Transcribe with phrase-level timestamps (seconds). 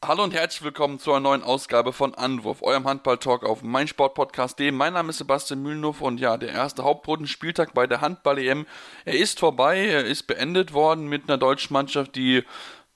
[0.00, 4.70] Hallo und herzlich willkommen zu einer neuen Ausgabe von Anwurf, eurem Handball-Talk auf meinsportpodcast.de.
[4.70, 8.64] Mein Name ist Sebastian Mühlenhoff und ja, der erste Hauptrundenspieltag bei der Handball-EM,
[9.04, 12.44] er ist vorbei, er ist beendet worden mit einer deutschen Mannschaft, die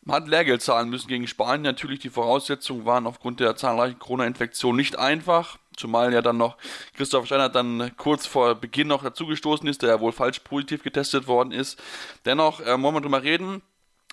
[0.09, 1.63] hat Lehrgeld zahlen müssen gegen Spanien.
[1.63, 5.59] Natürlich, die Voraussetzungen waren aufgrund der zahlreichen Corona-Infektionen nicht einfach.
[5.77, 6.57] Zumal ja dann noch
[6.97, 11.27] Christoph Steiner dann kurz vor Beginn noch dazugestoßen ist, der ja wohl falsch positiv getestet
[11.27, 11.83] worden ist.
[12.27, 13.61] Dennoch äh, wollen wir drüber reden.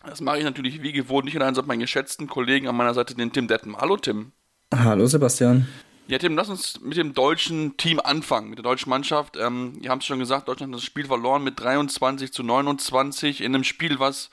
[0.06, 3.16] Das mache ich natürlich wie gewohnt nicht allein, sondern meinen geschätzten Kollegen an meiner Seite,
[3.16, 3.76] den Tim Detten.
[3.78, 4.32] Hallo Tim.
[4.74, 5.68] Hallo Sebastian.
[6.08, 9.38] Ja, Tim, lass uns mit dem deutschen Team anfangen, mit der deutschen Mannschaft.
[9.38, 13.42] Ähm, ihr habt es schon gesagt, Deutschland hat das Spiel verloren mit 23 zu 29
[13.42, 14.32] in einem Spiel, was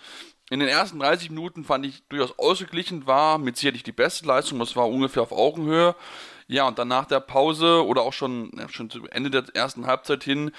[0.48, 4.59] in den ersten 30 Minuten fand ich durchaus ausgeglichen war, mit sicherlich die beste Leistung,
[4.59, 5.94] das war ungefähr auf Augenhöhe.
[6.48, 9.86] Ja, und dann nach der Pause oder auch schon, ja, schon zu Ende der ersten
[9.86, 10.53] Halbzeit hin,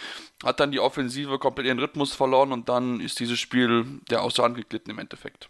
[0.44, 4.44] hat dann die Offensive komplett ihren Rhythmus verloren und dann ist dieses Spiel der außer
[4.44, 5.50] Hand geglitten im Endeffekt.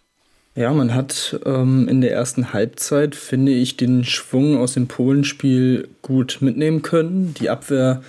[0.53, 5.87] Ja, man hat ähm, in der ersten Halbzeit, finde ich, den Schwung aus dem Polenspiel
[6.01, 7.35] gut mitnehmen können.
[7.35, 8.01] Die Abwehr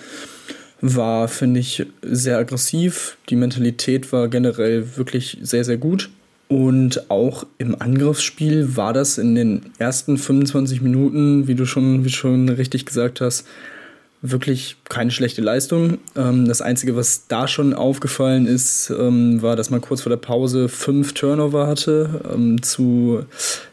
[0.81, 3.19] war, finde ich, sehr aggressiv.
[3.29, 6.09] Die Mentalität war generell wirklich sehr, sehr gut.
[6.49, 12.11] Und auch im Angriffsspiel war das in den ersten 25 Minuten, wie du schon, wie
[12.11, 13.47] schon richtig gesagt hast,
[14.23, 15.99] wirklich keine schlechte Leistung.
[16.17, 20.17] Ähm, das Einzige, was da schon aufgefallen ist, ähm, war, dass man kurz vor der
[20.17, 22.23] Pause fünf Turnover hatte.
[22.33, 23.25] Ähm, zu,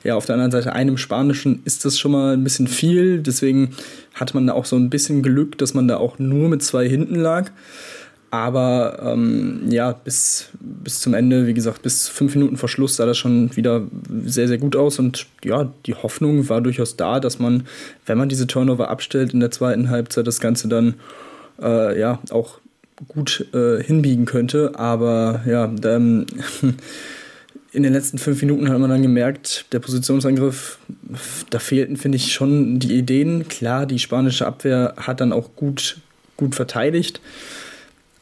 [0.03, 3.19] ja, auf der anderen Seite einem Spanischen ist das schon mal ein bisschen viel.
[3.19, 3.71] Deswegen
[4.13, 6.87] hat man da auch so ein bisschen Glück, dass man da auch nur mit zwei
[6.87, 7.51] hinten lag.
[8.35, 13.05] Aber ähm, ja, bis, bis zum Ende, wie gesagt, bis fünf Minuten vor Schluss sah
[13.05, 13.83] das schon wieder
[14.25, 14.99] sehr, sehr gut aus.
[14.99, 17.65] Und ja, die Hoffnung war durchaus da, dass man,
[18.05, 20.95] wenn man diese Turnover abstellt in der zweiten Halbzeit, das Ganze dann
[21.61, 22.59] äh, ja auch
[23.07, 24.73] gut äh, hinbiegen könnte.
[24.75, 26.25] Aber ja, dann,
[27.71, 30.77] in den letzten fünf Minuten hat man dann gemerkt, der Positionsangriff,
[31.51, 33.47] da fehlten, finde ich, schon die Ideen.
[33.47, 36.01] Klar, die spanische Abwehr hat dann auch gut,
[36.35, 37.21] gut verteidigt.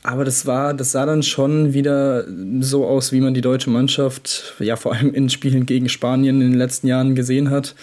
[0.03, 2.25] Aber das war, das sah dann schon wieder
[2.59, 6.51] so aus, wie man die deutsche Mannschaft, ja vor allem in Spielen gegen Spanien in
[6.51, 7.73] den letzten Jahren gesehen hat.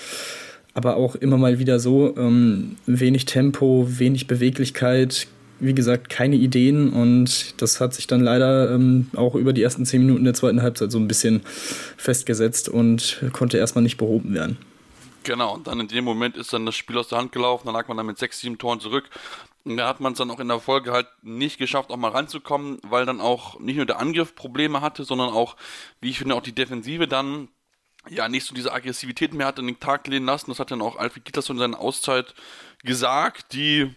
[0.75, 5.27] Aber auch immer mal wieder so ähm, wenig Tempo, wenig Beweglichkeit,
[5.61, 9.85] wie gesagt, keine Ideen und das hat sich dann leider ähm, auch über die ersten
[9.85, 11.43] zehn Minuten der zweiten Halbzeit so ein bisschen
[11.97, 14.59] festgesetzt und konnte erstmal nicht behoben werden.
[15.23, 17.75] Genau, und dann in dem Moment ist dann das Spiel aus der Hand gelaufen, dann
[17.75, 19.05] lag man dann mit sechs, sieben Toren zurück.
[19.65, 22.11] Und da hat man es dann auch in der Folge halt nicht geschafft, auch mal
[22.11, 25.57] ranzukommen, weil dann auch nicht nur der Angriff Probleme hatte, sondern auch,
[26.01, 27.49] wie ich finde, auch die Defensive dann
[28.09, 30.51] ja nicht so diese Aggressivität mehr hat an den Tag lehnen lassen.
[30.51, 32.35] Das hat dann auch Alfred Gitters in seiner Auszeit
[32.83, 33.95] gesagt, die,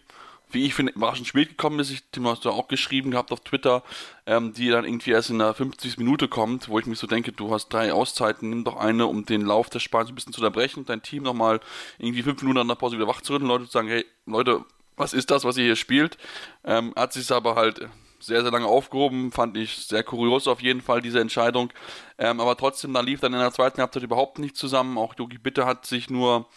[0.52, 1.90] wie ich finde, überraschend spät gekommen ist.
[1.90, 3.84] Ich, Tim, hast du auch geschrieben gehabt auf Twitter,
[4.26, 5.98] ähm, die dann irgendwie erst in der 50.
[5.98, 9.26] Minute kommt, wo ich mich so denke, du hast drei Auszeiten, nimm doch eine, um
[9.26, 11.62] den Lauf des Spiels ein bisschen zu unterbrechen und dein Team nochmal
[11.98, 14.66] irgendwie fünf Minuten an der Pause wieder wach zu rütteln, Leute zu sagen, hey, Leute,
[14.96, 16.18] was ist das, was ihr hier spielt?
[16.64, 17.88] Ähm, hat sich aber halt
[18.20, 21.72] sehr, sehr lange aufgehoben, fand ich sehr kurios auf jeden Fall, diese Entscheidung.
[22.18, 24.98] Ähm, aber trotzdem, da lief dann in der zweiten Halbzeit überhaupt nicht zusammen.
[24.98, 26.48] Auch Yogi Bitte hat sich nur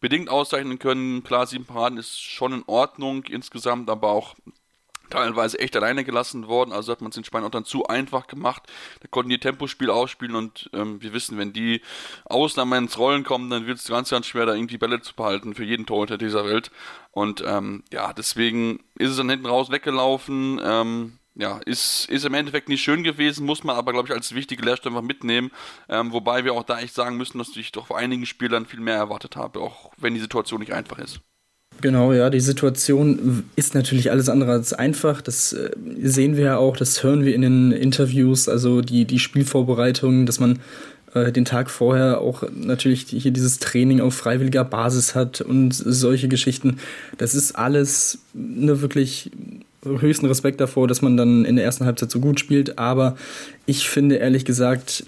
[0.00, 1.24] bedingt auszeichnen können.
[1.24, 4.34] Klar, sieben Paraden ist schon in Ordnung insgesamt, aber auch
[5.10, 6.72] teilweise echt alleine gelassen worden.
[6.72, 8.62] Also hat man es den Spanien auch dann zu einfach gemacht.
[9.00, 11.82] Da konnten die Tempospiel ausspielen und ähm, wir wissen, wenn die
[12.24, 15.54] Ausnahmen ins Rollen kommen, dann wird es ganz, ganz schwer, da irgendwie Bälle zu behalten
[15.54, 16.70] für jeden Torhüter dieser Welt.
[17.12, 20.60] Und ähm, ja, deswegen ist es dann hinten raus weggelaufen.
[20.62, 24.34] Ähm, ja, ist, ist im Endeffekt nicht schön gewesen, muss man aber, glaube ich, als
[24.34, 25.50] wichtige Lehrstelle einfach mitnehmen.
[25.88, 28.80] Ähm, wobei wir auch da echt sagen müssen, dass ich doch vor einigen Spielern viel
[28.80, 31.20] mehr erwartet habe, auch wenn die Situation nicht einfach ist.
[31.80, 35.20] Genau, ja, die Situation ist natürlich alles andere als einfach.
[35.20, 35.70] Das äh,
[36.02, 40.40] sehen wir ja auch, das hören wir in den Interviews, also die, die Spielvorbereitungen, dass
[40.40, 40.58] man
[41.14, 46.28] äh, den Tag vorher auch natürlich hier dieses Training auf freiwilliger Basis hat und solche
[46.28, 46.78] Geschichten.
[47.18, 49.30] Das ist alles eine wirklich
[49.84, 52.78] höchsten Respekt davor, dass man dann in der ersten Halbzeit so gut spielt.
[52.78, 53.16] Aber
[53.66, 55.04] ich finde ehrlich gesagt,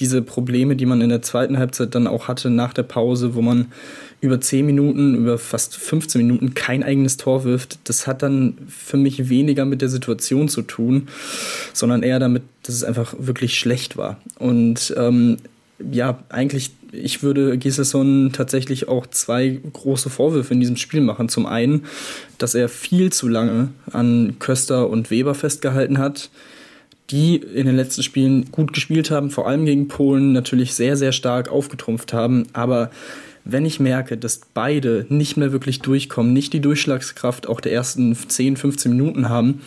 [0.00, 3.42] diese Probleme, die man in der zweiten Halbzeit dann auch hatte nach der Pause, wo
[3.42, 3.66] man
[4.20, 8.96] über 10 Minuten, über fast 15 Minuten kein eigenes Tor wirft, das hat dann für
[8.96, 11.08] mich weniger mit der Situation zu tun,
[11.72, 14.18] sondern eher damit, dass es einfach wirklich schlecht war.
[14.38, 15.36] Und ähm,
[15.90, 21.28] ja, eigentlich, ich würde Gislason tatsächlich auch zwei große Vorwürfe in diesem Spiel machen.
[21.28, 21.84] Zum einen,
[22.38, 26.30] dass er viel zu lange an Köster und Weber festgehalten hat
[27.10, 31.12] die in den letzten Spielen gut gespielt haben, vor allem gegen Polen natürlich sehr, sehr
[31.12, 32.46] stark aufgetrumpft haben.
[32.52, 32.90] Aber
[33.44, 38.14] wenn ich merke, dass beide nicht mehr wirklich durchkommen, nicht die Durchschlagskraft auch der ersten
[38.14, 39.62] 10, 15 Minuten haben,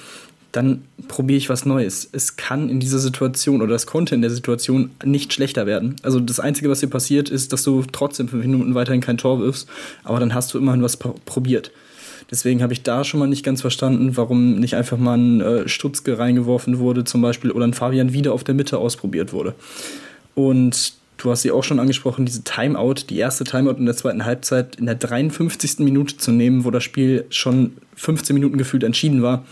[0.52, 2.08] dann probiere ich was Neues.
[2.12, 5.96] Es kann in dieser Situation oder es konnte in der Situation nicht schlechter werden.
[6.04, 9.40] Also das Einzige, was hier passiert, ist, dass du trotzdem fünf Minuten weiterhin kein Tor
[9.40, 9.68] wirfst,
[10.04, 11.72] aber dann hast du immerhin was probiert.
[12.34, 15.70] Deswegen habe ich da schon mal nicht ganz verstanden, warum nicht einfach mal ein äh,
[15.70, 19.54] Stutzke reingeworfen wurde, zum Beispiel, oder ein Fabian wieder auf der Mitte ausprobiert wurde.
[20.34, 24.26] Und du hast sie auch schon angesprochen, diese Timeout, die erste Timeout in der zweiten
[24.26, 25.78] Halbzeit in der 53.
[25.82, 29.46] Minute zu nehmen, wo das Spiel schon 15 Minuten gefühlt entschieden war.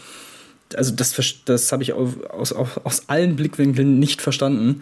[0.76, 2.16] Also das, das habe ich aus,
[2.52, 4.82] aus, aus allen Blickwinkeln nicht verstanden.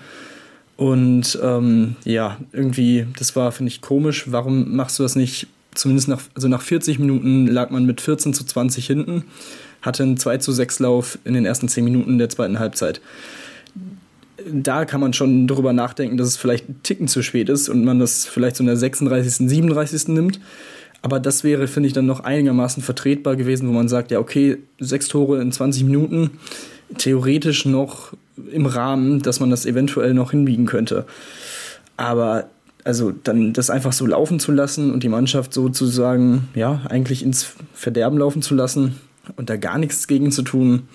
[0.77, 4.31] Und ähm, ja, irgendwie, das war, finde ich, komisch.
[4.31, 8.33] Warum machst du das nicht zumindest nach, also nach 40 Minuten lag man mit 14
[8.33, 9.24] zu 20 hinten,
[9.81, 13.01] hatte einen 2 zu 6 Lauf in den ersten 10 Minuten der zweiten Halbzeit.
[14.51, 17.83] Da kann man schon darüber nachdenken, dass es vielleicht ein Ticken zu spät ist und
[17.83, 20.07] man das vielleicht so in der 36., 37.
[20.10, 20.39] nimmt.
[21.01, 24.57] Aber das wäre, finde ich, dann noch einigermaßen vertretbar gewesen, wo man sagt, ja, okay,
[24.80, 26.31] sechs Tore in 20 Minuten,
[26.98, 28.13] theoretisch noch
[28.51, 31.06] im Rahmen, dass man das eventuell noch hinbiegen könnte.
[31.95, 32.50] Aber
[32.83, 37.55] also dann das einfach so laufen zu lassen und die Mannschaft sozusagen, ja, eigentlich ins
[37.73, 38.99] Verderben laufen zu lassen
[39.35, 40.87] und da gar nichts gegen zu tun,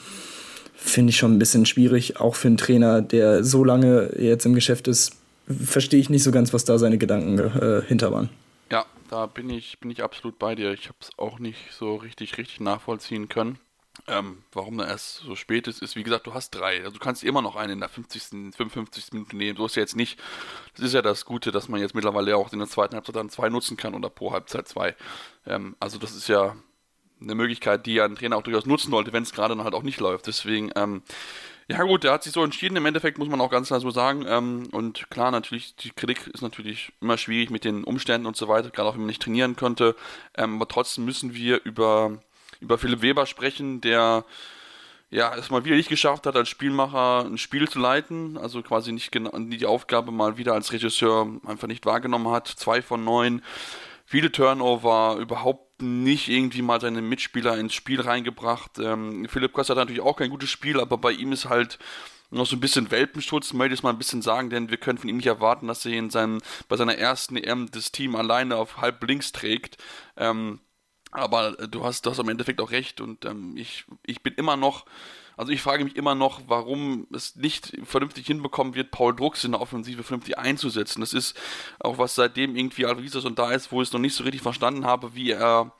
[0.75, 4.54] finde ich schon ein bisschen schwierig, auch für einen Trainer, der so lange jetzt im
[4.54, 5.16] Geschäft ist,
[5.46, 8.28] verstehe ich nicht so ganz, was da seine Gedanken äh, hinter waren.
[8.70, 10.72] Ja, da bin ich, bin ich absolut bei dir.
[10.72, 13.58] Ich habe es auch nicht so richtig, richtig nachvollziehen können.
[14.06, 16.80] Ähm, warum da erst so spät ist, ist, wie gesagt, du hast drei.
[16.80, 19.12] Also du kannst immer noch einen in der 50., 55.
[19.12, 19.56] Minute nehmen.
[19.56, 20.20] So ist ja jetzt nicht.
[20.76, 23.30] Das ist ja das Gute, dass man jetzt mittlerweile auch in der zweiten Halbzeit dann
[23.30, 24.94] zwei nutzen kann oder pro Halbzeit zwei.
[25.46, 26.54] Ähm, also das ist ja
[27.20, 29.74] eine Möglichkeit, die ja ein Trainer auch durchaus nutzen sollte, wenn es gerade dann halt
[29.74, 30.26] auch nicht läuft.
[30.26, 31.02] Deswegen, ähm,
[31.66, 32.76] ja gut, der hat sich so entschieden.
[32.76, 34.26] Im Endeffekt muss man auch ganz klar so sagen.
[34.28, 38.48] Ähm, und klar, natürlich, die Kritik ist natürlich immer schwierig mit den Umständen und so
[38.48, 39.96] weiter, gerade auch wenn man nicht trainieren könnte.
[40.36, 42.20] Ähm, aber trotzdem müssen wir über
[42.64, 44.25] über Philipp Weber sprechen, der
[45.11, 48.90] ja, es mal wieder nicht geschafft hat, als Spielmacher ein Spiel zu leiten, also quasi
[48.90, 52.49] nicht die Aufgabe mal wieder als Regisseur einfach nicht wahrgenommen hat.
[52.49, 53.43] Zwei von neun,
[54.05, 58.78] viele Turnover, überhaupt nicht irgendwie mal seine Mitspieler ins Spiel reingebracht.
[58.81, 61.78] Ähm, Philipp Kost hat natürlich auch kein gutes Spiel, aber bei ihm ist halt
[62.31, 65.08] noch so ein bisschen Welpenschutz, möchte ich mal ein bisschen sagen, denn wir können von
[65.08, 68.78] ihm nicht erwarten, dass er in seinem, bei seiner ersten EM das Team alleine auf
[68.78, 69.76] halb links trägt.
[70.16, 70.58] Ähm,
[71.14, 74.34] aber äh, du hast, du hast im Endeffekt auch recht und ähm, ich, ich bin
[74.34, 74.84] immer noch,
[75.37, 79.52] also ich frage mich immer noch, warum es nicht vernünftig hinbekommen wird, Paul Drucks in
[79.52, 81.00] der Offensive vernünftig einzusetzen.
[81.00, 81.37] Das ist
[81.81, 84.43] auch was seitdem irgendwie Alvisos und da ist, wo ich es noch nicht so richtig
[84.43, 85.72] verstanden habe, wie er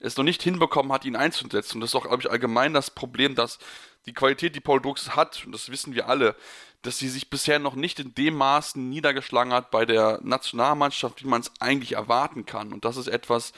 [0.00, 1.76] es noch nicht hinbekommen hat, ihn einzusetzen.
[1.76, 3.58] Und das ist auch, glaube ich, allgemein das Problem, dass
[4.06, 6.34] die Qualität, die Paul Drucks hat, und das wissen wir alle,
[6.82, 11.28] dass sie sich bisher noch nicht in dem Maßen niedergeschlagen hat bei der Nationalmannschaft, wie
[11.28, 12.72] man es eigentlich erwarten kann.
[12.72, 13.52] Und das ist etwas,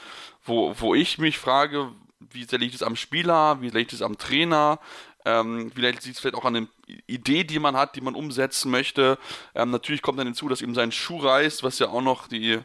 [0.44, 1.90] wo, wo ich mich frage,
[2.30, 4.78] wie sehr liegt es am Spieler, wie liegt es am Trainer,
[5.24, 6.66] ähm, vielleicht liegt es vielleicht auch an der
[7.06, 9.18] Idee, die man hat, die man umsetzen möchte.
[9.54, 12.60] Ähm, natürlich kommt dann hinzu, dass ihm sein Schuh reißt, was ja auch noch die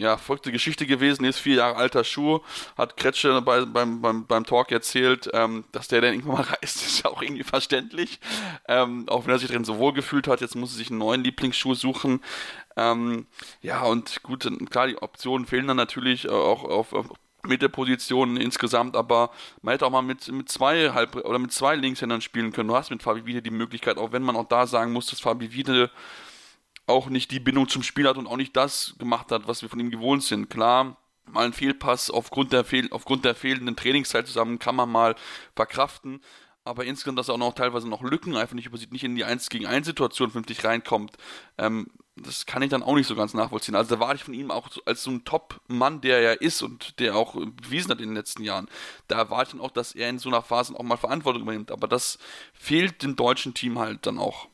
[0.00, 2.40] ja, folgte Geschichte gewesen ist, vier Jahre alter Schuh,
[2.76, 6.76] hat Kretsche bei, beim, beim, beim Talk erzählt, ähm, dass der dann irgendwann mal reist,
[6.76, 8.18] ist ja auch irgendwie verständlich.
[8.66, 10.98] Ähm, auch wenn er sich drin so wohl gefühlt hat, jetzt muss er sich einen
[10.98, 12.22] neuen Lieblingsschuh suchen.
[12.76, 13.26] Ähm,
[13.60, 17.06] ja, und gut, klar, die Optionen fehlen dann natürlich auch auf, auf
[17.46, 19.30] Mittelpositionen insgesamt, aber
[19.60, 22.68] man hätte auch mal mit, mit zwei halb oder mit zwei Linkshändern spielen können.
[22.68, 25.20] Du hast mit Fabi Wiede die Möglichkeit, auch wenn man auch da sagen muss, dass
[25.20, 25.90] Fabi Wiede
[26.90, 29.68] auch nicht die Bindung zum Spiel hat und auch nicht das gemacht hat, was wir
[29.68, 30.50] von ihm gewohnt sind.
[30.50, 35.14] Klar, mal ein Fehlpass aufgrund der, fehl aufgrund der fehlenden Trainingszeit zusammen kann man mal
[35.54, 36.20] verkraften.
[36.62, 39.24] Aber insgesamt, dass er auch noch teilweise noch Lücken einfach nicht übersieht, nicht in die
[39.24, 41.16] 1 gegen 1 Situation vernünftig reinkommt,
[41.56, 43.74] ähm, das kann ich dann auch nicht so ganz nachvollziehen.
[43.74, 47.00] Also da war ich von ihm auch als so ein Top-Mann, der er ist und
[47.00, 48.68] der auch bewiesen hat in den letzten Jahren.
[49.08, 51.70] Da erwarte ich dann auch, dass er in so einer Phase auch mal Verantwortung übernimmt.
[51.70, 52.18] Aber das
[52.52, 54.49] fehlt dem deutschen Team halt dann auch.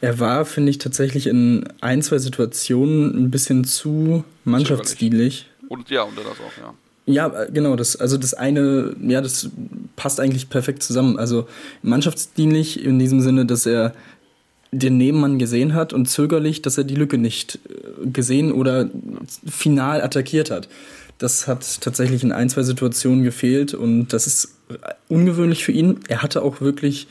[0.00, 5.46] Er war, finde ich, tatsächlich in ein, zwei Situationen ein bisschen zu mannschaftsdienlich.
[5.68, 6.74] Und ja, und das auch, ja.
[7.08, 9.48] Ja, genau, das, also das eine, ja, das
[9.94, 11.18] passt eigentlich perfekt zusammen.
[11.18, 11.46] Also
[11.82, 13.94] mannschaftsdienlich in diesem Sinne, dass er
[14.72, 18.90] den Nebenmann gesehen hat und zögerlich, dass er die Lücke nicht äh, gesehen oder
[19.48, 20.68] final attackiert hat.
[21.18, 24.56] Das hat tatsächlich in ein, zwei Situationen gefehlt und das ist
[25.08, 26.00] ungewöhnlich für ihn.
[26.08, 27.06] Er hatte auch wirklich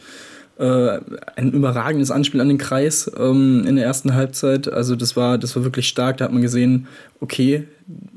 [0.57, 0.99] äh,
[1.35, 4.71] ein überragendes Anspiel an den Kreis ähm, in der ersten Halbzeit.
[4.71, 6.17] Also das war, das war wirklich stark.
[6.17, 6.87] Da hat man gesehen,
[7.19, 7.67] okay,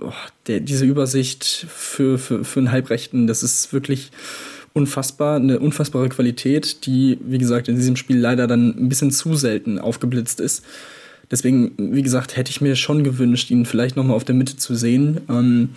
[0.01, 0.13] oh,
[0.47, 4.11] der, diese Übersicht für, für, für einen Halbrechten, das ist wirklich
[4.73, 9.35] unfassbar, eine unfassbare Qualität, die, wie gesagt, in diesem Spiel leider dann ein bisschen zu
[9.35, 10.65] selten aufgeblitzt ist.
[11.31, 14.75] Deswegen, wie gesagt, hätte ich mir schon gewünscht, ihn vielleicht nochmal auf der Mitte zu
[14.75, 15.21] sehen.
[15.29, 15.71] Ähm,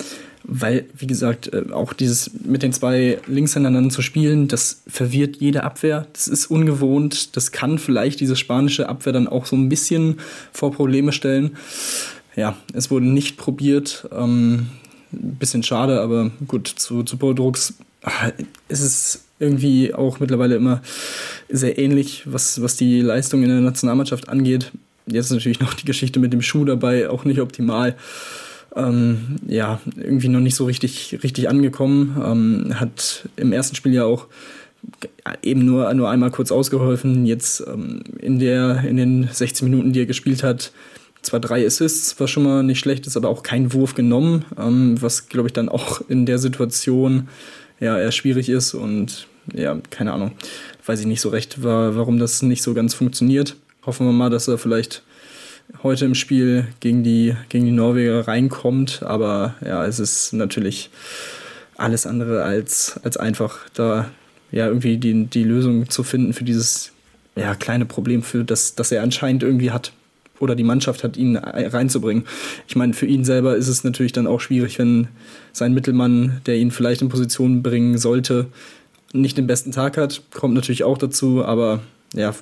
[0.43, 5.63] weil, wie gesagt, äh, auch dieses mit den zwei Linkshändern zu spielen, das verwirrt jede
[5.63, 6.07] Abwehr.
[6.13, 7.35] Das ist ungewohnt.
[7.35, 10.19] Das kann vielleicht diese spanische Abwehr dann auch so ein bisschen
[10.51, 11.57] vor Probleme stellen.
[12.35, 14.07] Ja, es wurde nicht probiert.
[14.11, 14.67] Ähm,
[15.11, 18.31] bisschen schade, aber gut, zu, zu Drucks ah,
[18.69, 20.81] ist es irgendwie auch mittlerweile immer
[21.49, 24.71] sehr ähnlich, was, was die Leistung in der Nationalmannschaft angeht.
[25.07, 27.95] Jetzt ist natürlich noch die Geschichte mit dem Schuh dabei, auch nicht optimal
[28.75, 32.21] ähm, ja, irgendwie noch nicht so richtig, richtig angekommen.
[32.23, 34.27] Ähm, hat im ersten Spiel ja auch
[35.43, 37.25] eben nur, nur einmal kurz ausgeholfen.
[37.25, 40.71] Jetzt ähm, in, der, in den 16 Minuten, die er gespielt hat,
[41.21, 44.99] zwar drei Assists, was schon mal nicht schlecht ist, aber auch kein Wurf genommen, ähm,
[45.01, 47.27] was glaube ich dann auch in der Situation
[47.79, 50.31] ja eher schwierig ist und ja, keine Ahnung,
[50.85, 53.55] weiß ich nicht so recht, war, warum das nicht so ganz funktioniert.
[53.85, 55.03] Hoffen wir mal, dass er vielleicht
[55.83, 59.03] heute im Spiel gegen die, gegen die Norweger reinkommt.
[59.03, 60.89] Aber ja, es ist natürlich
[61.77, 64.11] alles andere als, als einfach, da
[64.51, 66.91] ja irgendwie die, die Lösung zu finden für dieses
[67.35, 69.93] ja, kleine Problem, für das, das er anscheinend irgendwie hat.
[70.39, 72.23] Oder die Mannschaft hat, ihn reinzubringen.
[72.67, 75.07] Ich meine, für ihn selber ist es natürlich dann auch schwierig, wenn
[75.53, 78.47] sein Mittelmann, der ihn vielleicht in Position bringen sollte,
[79.13, 80.23] nicht den besten Tag hat.
[80.33, 81.81] Kommt natürlich auch dazu, aber
[82.15, 82.33] ja,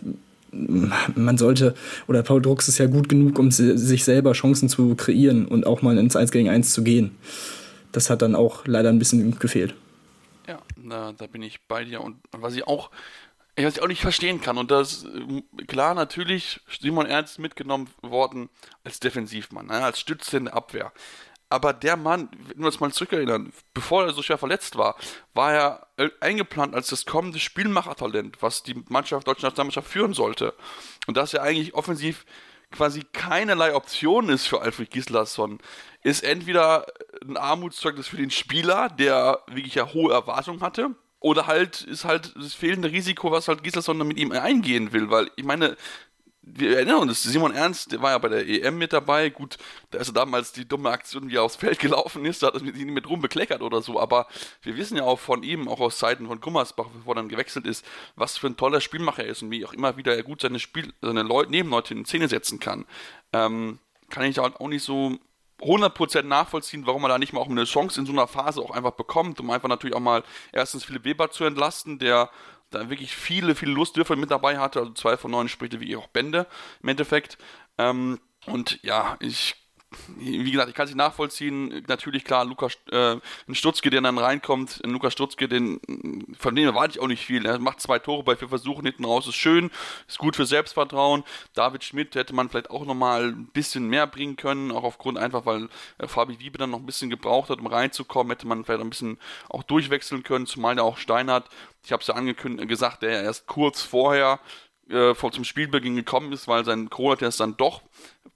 [0.51, 1.75] man sollte,
[2.07, 5.81] oder Paul Drucks ist ja gut genug, um sich selber Chancen zu kreieren und auch
[5.81, 7.15] mal ins 1 gegen 1 zu gehen.
[7.91, 9.73] Das hat dann auch leider ein bisschen gefehlt.
[10.47, 12.01] Ja, na, da bin ich bei dir.
[12.01, 12.91] Und was ich auch,
[13.55, 15.05] was ich auch nicht verstehen kann, und das,
[15.67, 18.49] klar, natürlich, Simon Ernst mitgenommen worden
[18.83, 20.91] als Defensivmann, ne, als Stütze in der Abwehr.
[21.49, 24.95] Aber der Mann, wenn wir uns mal zurückerinnern, bevor er so schwer verletzt war,
[25.33, 25.87] war er
[26.19, 30.53] eingeplant als das kommende Spielmachertalent, was die Mannschaft deutsche Nationalmannschaft führen sollte.
[31.07, 32.25] Und dass er eigentlich offensiv
[32.71, 35.59] quasi keinerlei Option ist für Alfred Gislason,
[36.03, 36.85] ist entweder
[37.27, 42.33] ein Armutszeugnis für den Spieler, der wirklich ja hohe Erwartungen hatte, oder halt ist halt
[42.37, 45.75] das fehlende Risiko, was halt Gislason mit ihm eingehen will, weil ich meine,
[46.55, 49.29] wir erinnern uns, Simon Ernst, der war ja bei der EM mit dabei.
[49.29, 49.57] Gut,
[49.91, 52.55] da ist er damals die dumme Aktion, wie er aufs Feld gelaufen ist, da hat
[52.55, 53.99] er ihn mit rumbekleckert oder so.
[53.99, 54.27] Aber
[54.61, 57.65] wir wissen ja auch von ihm, auch aus Zeiten von Gummersbach, bevor er dann gewechselt
[57.65, 60.41] ist, was für ein toller Spielmacher er ist und wie auch immer wieder er gut
[60.41, 62.85] seine, Spiel, seine Leute, Nebenleute in Szene setzen kann.
[63.33, 63.79] Ähm,
[64.09, 65.17] kann ich auch nicht so
[65.61, 68.71] 100% nachvollziehen, warum man da nicht mal auch eine Chance in so einer Phase auch
[68.71, 72.29] einfach bekommt, um einfach natürlich auch mal erstens Philipp Weber zu entlasten, der
[72.69, 74.79] da wirklich viele, viele Lustwürfe mit dabei hatte.
[74.79, 76.47] Also zwei von neun spricht wie auch Bände
[76.81, 77.37] im Endeffekt.
[77.77, 79.55] Ähm, und ja, ich
[80.17, 81.83] wie gesagt, ich kann es nicht nachvollziehen.
[81.87, 83.17] Natürlich, klar, Lukas äh,
[83.47, 85.79] ein Stutzke, der dann reinkommt, ein Lukas Stutzke, den,
[86.37, 87.45] von dem erwarte ich auch nicht viel.
[87.45, 89.71] Er macht zwei Tore bei vier Versuchen hinten raus, ist schön,
[90.07, 91.23] ist gut für Selbstvertrauen.
[91.53, 95.45] David Schmidt hätte man vielleicht auch nochmal ein bisschen mehr bringen können, auch aufgrund einfach,
[95.45, 98.81] weil äh, Fabi Wiebe dann noch ein bisschen gebraucht hat, um reinzukommen, hätte man vielleicht
[98.81, 99.17] ein bisschen
[99.49, 101.49] auch durchwechseln können, zumal der auch Steinhardt,
[101.83, 104.39] ich habe es ja angekündigt, gesagt, der erst kurz vorher
[104.89, 107.81] äh, vor zum Spielbeginn gekommen ist, weil sein Corona-Test dann doch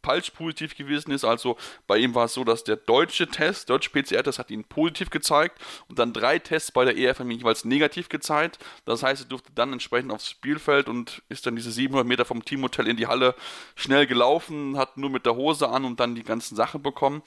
[0.04, 1.24] falsch positiv gewesen ist.
[1.24, 1.58] Also
[1.88, 5.60] bei ihm war es so, dass der deutsche Test, deutsche PCR-Test hat ihn positiv gezeigt
[5.88, 8.60] und dann drei Tests bei der EF haben ihn jeweils negativ gezeigt.
[8.86, 12.44] Das heißt, er durfte dann entsprechend aufs Spielfeld und ist dann diese 700 Meter vom
[12.44, 13.36] Teamhotel in die Halle
[13.76, 17.24] schnell gelaufen, hat nur mit der Hose an und dann die ganzen Sachen bekommen.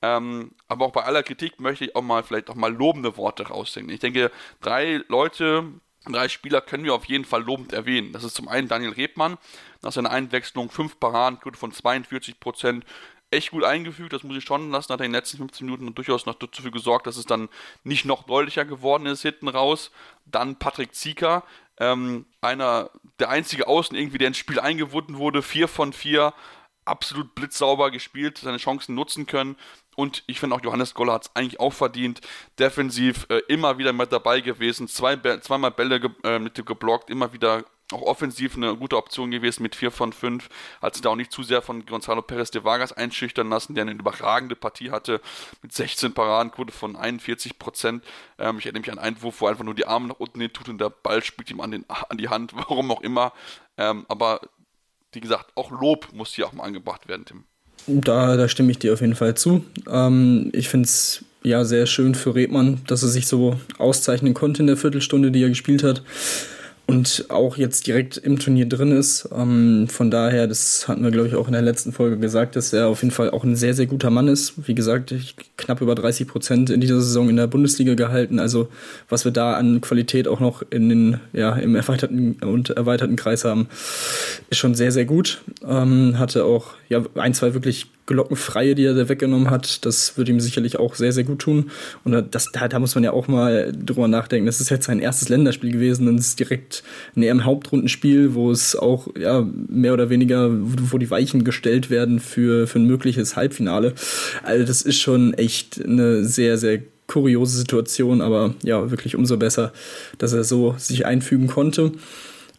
[0.00, 3.48] Ähm, aber auch bei aller Kritik möchte ich auch mal vielleicht auch mal lobende Worte
[3.48, 3.90] raussingen.
[3.90, 4.30] Ich denke,
[4.60, 5.64] drei Leute,
[6.12, 8.12] Drei Spieler können wir auf jeden Fall lobend erwähnen.
[8.12, 9.38] Das ist zum einen Daniel Rebmann,
[9.82, 12.84] nach seiner Einwechslung 5 Paradenquote von 42 Prozent.
[13.30, 14.92] Echt gut eingefügt, das muss ich schon lassen.
[14.92, 17.48] Hat er in den letzten 15 Minuten durchaus noch dafür gesorgt, dass es dann
[17.84, 19.90] nicht noch deutlicher geworden ist hinten raus.
[20.24, 21.44] Dann Patrick Zieker,
[21.78, 25.42] ähm, einer, der einzige Außen irgendwie, der ins Spiel eingewunden wurde.
[25.42, 26.32] 4 von 4,
[26.88, 29.56] absolut blitzsauber gespielt, seine Chancen nutzen können.
[29.96, 32.20] Und ich finde auch Johannes Goller hat es eigentlich auch verdient.
[32.58, 34.86] Defensiv äh, immer wieder mit dabei gewesen.
[34.86, 39.62] Zwei, zweimal Bälle ge äh, mit geblockt, immer wieder auch offensiv eine gute Option gewesen
[39.62, 40.48] mit 4 von 5.
[40.82, 43.82] Hat sich da auch nicht zu sehr von Gonzalo Perez de Vargas einschüchtern lassen, der
[43.82, 45.20] eine überragende Partie hatte
[45.62, 48.04] mit 16 Paradenquote von 41 Prozent.
[48.38, 50.52] Ähm, ich erinnere mich an einen Einwurf, wo einfach nur die Arme nach unten hin
[50.52, 53.32] tut und der Ball spielt ihm an, den, an die Hand, warum auch immer.
[53.78, 54.40] Ähm, aber
[55.12, 57.44] wie gesagt, auch Lob muss hier auch mal angebracht werden, Tim.
[57.86, 59.64] Da, da stimme ich dir auf jeden Fall zu.
[59.88, 64.62] Ähm, ich finde es ja sehr schön für Redmann, dass er sich so auszeichnen konnte
[64.62, 66.02] in der Viertelstunde, die er gespielt hat
[66.88, 69.28] und auch jetzt direkt im Turnier drin ist.
[69.30, 72.72] Ähm, von daher, das hatten wir, glaube ich, auch in der letzten Folge gesagt, dass
[72.72, 74.54] er auf jeden Fall auch ein sehr, sehr guter Mann ist.
[74.66, 75.14] Wie gesagt,
[75.58, 78.38] knapp über 30 Prozent in dieser Saison in der Bundesliga gehalten.
[78.40, 78.70] Also
[79.10, 83.44] was wir da an Qualität auch noch in den, ja, im erweiterten und erweiterten Kreis
[83.44, 83.68] haben,
[84.48, 85.42] ist schon sehr, sehr gut.
[85.68, 89.84] Ähm, hatte auch ja, ein, zwei wirklich glockenfreie, die er weggenommen hat.
[89.84, 91.70] Das würde ihm sicherlich auch sehr, sehr gut tun.
[92.04, 94.46] Und das, da, da muss man ja auch mal drüber nachdenken.
[94.46, 96.77] Das ist jetzt sein erstes Länderspiel gewesen und ist direkt
[97.16, 102.66] ein EM-Hauptrundenspiel, wo es auch ja, mehr oder weniger, wo die Weichen gestellt werden für,
[102.66, 103.94] für ein mögliches Halbfinale.
[104.42, 109.72] Also das ist schon echt eine sehr, sehr kuriose Situation, aber ja, wirklich umso besser,
[110.18, 111.92] dass er so sich einfügen konnte.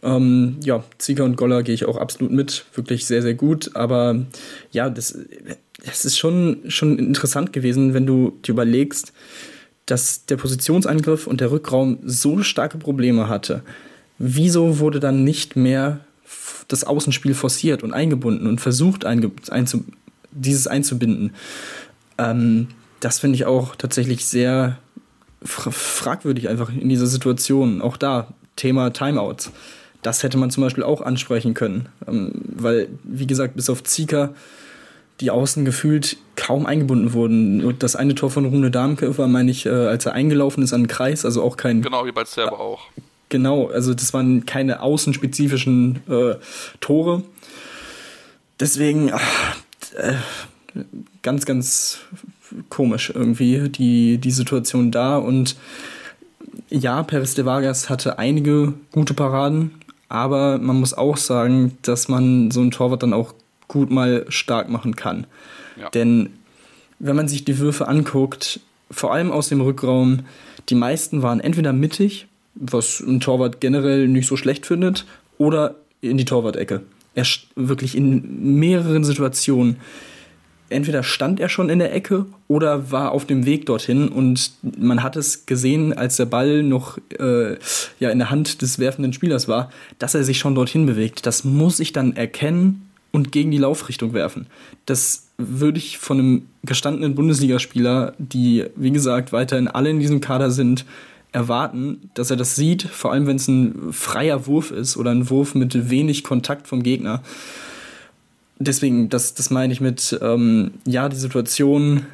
[0.01, 2.65] Ähm, ja, Zieger und Goller gehe ich auch absolut mit.
[2.73, 3.71] Wirklich sehr, sehr gut.
[3.75, 4.25] Aber
[4.71, 5.17] ja, das,
[5.85, 9.13] das ist schon, schon interessant gewesen, wenn du dir überlegst,
[9.85, 13.63] dass der Positionsangriff und der Rückraum so starke Probleme hatte.
[14.19, 16.01] Wieso wurde dann nicht mehr
[16.67, 19.85] das Außenspiel forciert und eingebunden und versucht, einge einzu
[20.31, 21.33] dieses einzubinden?
[22.17, 22.67] Ähm,
[22.99, 24.77] das finde ich auch tatsächlich sehr
[25.41, 27.81] fra fragwürdig einfach in dieser Situation.
[27.81, 29.51] Auch da, Thema Timeouts
[30.01, 31.89] das hätte man zum Beispiel auch ansprechen können.
[32.07, 34.33] Ähm, weil, wie gesagt, bis auf Zika
[35.19, 37.65] die Außen gefühlt kaum eingebunden wurden.
[37.65, 40.71] Und das eine Tor von Rune Darmke war, meine ich, äh, als er eingelaufen ist
[40.71, 41.81] an den Kreis, also auch kein.
[41.81, 42.79] Genau, wie bei Serbe auch.
[43.29, 46.35] Genau, also das waren keine außenspezifischen äh,
[46.79, 47.23] Tore.
[48.59, 49.55] Deswegen ach,
[49.95, 50.15] äh,
[51.21, 51.99] ganz, ganz
[52.69, 55.17] komisch irgendwie die, die Situation da.
[55.17, 55.55] Und
[56.69, 59.71] ja, Peres de Vargas hatte einige gute Paraden,
[60.07, 63.33] aber man muss auch sagen, dass man so einen Torwart dann auch
[63.67, 65.27] gut mal stark machen kann.
[65.79, 65.89] Ja.
[65.89, 66.31] Denn
[66.97, 68.59] wenn man sich die Würfe anguckt,
[68.91, 70.21] vor allem aus dem Rückraum,
[70.69, 72.27] die meisten waren entweder mittig,
[72.59, 75.05] was ein Torwart generell nicht so schlecht findet,
[75.37, 76.81] oder in die Torwart-Ecke.
[77.15, 79.77] Er wirklich in mehreren Situationen
[80.69, 85.03] entweder stand er schon in der Ecke oder war auf dem Weg dorthin und man
[85.03, 87.57] hat es gesehen, als der Ball noch äh,
[87.99, 91.25] ja, in der Hand des werfenden Spielers war, dass er sich schon dorthin bewegt.
[91.25, 94.47] Das muss ich dann erkennen und gegen die Laufrichtung werfen.
[94.85, 100.51] Das würde ich von einem gestandenen Bundesligaspieler, die, wie gesagt, weiterhin alle in diesem Kader
[100.51, 100.85] sind,
[101.31, 105.29] erwarten, dass er das sieht, vor allem wenn es ein freier Wurf ist oder ein
[105.29, 107.21] Wurf mit wenig Kontakt vom Gegner
[108.59, 112.05] deswegen, das, das meine ich mit, ähm, ja, die Situation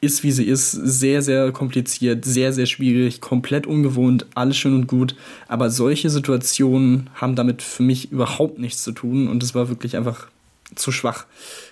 [0.00, 4.86] ist, wie sie ist, sehr, sehr kompliziert, sehr, sehr schwierig, komplett ungewohnt, alles schön und
[4.86, 5.16] gut.
[5.48, 9.96] Aber solche Situationen haben damit für mich überhaupt nichts zu tun und es war wirklich
[9.96, 10.28] einfach
[10.76, 11.26] zu schwach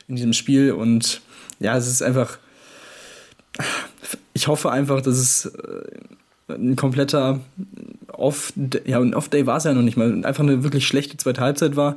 [0.09, 0.73] in diesem Spiel.
[0.73, 1.21] Und
[1.61, 2.39] ja, es ist einfach.
[4.35, 5.85] Ich hoffe einfach, dass es äh,
[6.49, 7.41] ein kompletter
[8.13, 8.53] Off,
[8.87, 11.77] ja, ein Off-Day war es ja noch nicht mal, einfach eine wirklich schlechte zweite Halbzeit
[11.77, 11.97] war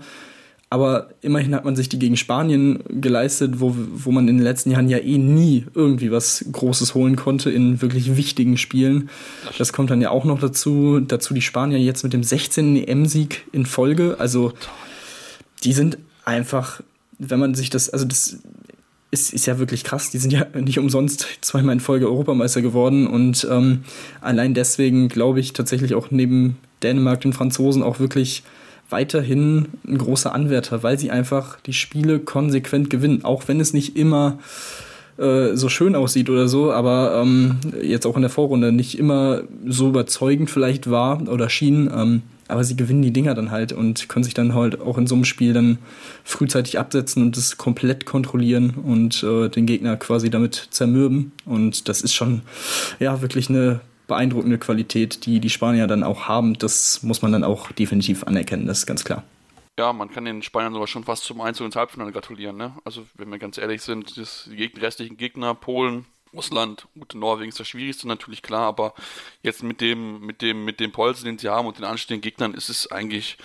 [0.72, 4.70] aber immerhin hat man sich die gegen Spanien geleistet, wo, wo man in den letzten
[4.70, 9.10] Jahren ja eh nie irgendwie was Großes holen konnte in wirklich wichtigen Spielen.
[9.58, 11.00] Das kommt dann ja auch noch dazu.
[11.00, 12.76] Dazu die Spanier jetzt mit dem 16.
[12.88, 14.18] EM-Sieg in Folge.
[14.20, 14.54] Also
[15.64, 16.82] die sind einfach,
[17.18, 18.38] wenn man sich das, also das
[19.12, 20.12] ist, ist ja wirklich krass.
[20.12, 23.08] Die sind ja nicht umsonst zweimal in Folge Europameister geworden.
[23.08, 23.84] Und ähm,
[24.22, 28.44] allein deswegen glaube ich tatsächlich auch neben Dänemark, den Franzosen, auch wirklich
[28.90, 33.96] weiterhin ein großer Anwärter, weil sie einfach die Spiele konsequent gewinnen, auch wenn es nicht
[33.96, 34.40] immer
[35.18, 39.42] äh, so schön aussieht oder so, aber ähm, jetzt auch in der Vorrunde nicht immer
[39.68, 41.92] so überzeugend vielleicht war oder schien.
[41.96, 45.08] Ähm, aber sie gewinnen die Dinger dann halt und können sich dann halt auch in
[45.08, 45.78] so einem Spiel dann
[46.24, 51.32] frühzeitig absetzen und das komplett kontrollieren und äh, den Gegner quasi damit zermürben.
[51.46, 52.42] Und das ist schon
[53.00, 56.58] ja wirklich eine beeindruckende Qualität, die die Spanier dann auch haben.
[56.58, 59.24] Das muss man dann auch definitiv anerkennen, das ist ganz klar.
[59.80, 62.58] Ja, man kann den Spaniern sogar schon fast zum Einzug ins Halbfinale gratulieren.
[62.58, 62.74] Ne?
[62.84, 67.68] Also, wenn wir ganz ehrlich sind, die restlichen Gegner, Polen, Russland, gut, Norwegen ist das
[67.68, 68.94] Schwierigste natürlich klar, aber
[69.42, 72.54] jetzt mit dem, mit dem, mit dem Polsen, den sie haben und den anstehenden Gegnern
[72.54, 73.38] ist es eigentlich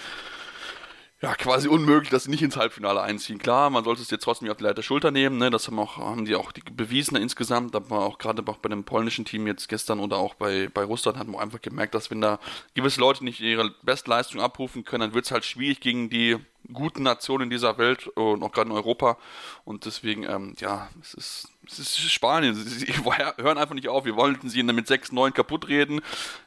[1.25, 3.39] ja, quasi unmöglich, dass sie nicht ins Halbfinale einziehen.
[3.39, 5.49] Klar, man sollte es jetzt trotzdem auf die Leiter Schulter nehmen, ne?
[5.49, 8.85] das haben, auch, haben die auch die bewiesen insgesamt, aber auch gerade auch bei dem
[8.85, 12.21] polnischen Team jetzt gestern oder auch bei, bei Russland hat man einfach gemerkt, dass wenn
[12.21, 12.39] da
[12.75, 16.37] gewisse Leute nicht ihre Bestleistung abrufen können, dann wird es halt schwierig gegen die
[16.71, 19.17] guten Nationen dieser Welt und auch gerade in Europa
[19.65, 22.55] und deswegen, ähm, ja, es ist es ist Spanien.
[22.55, 22.87] Sie
[23.37, 24.05] hören einfach nicht auf.
[24.05, 26.01] Wir wollten sie mit 6-9 kaputt reden.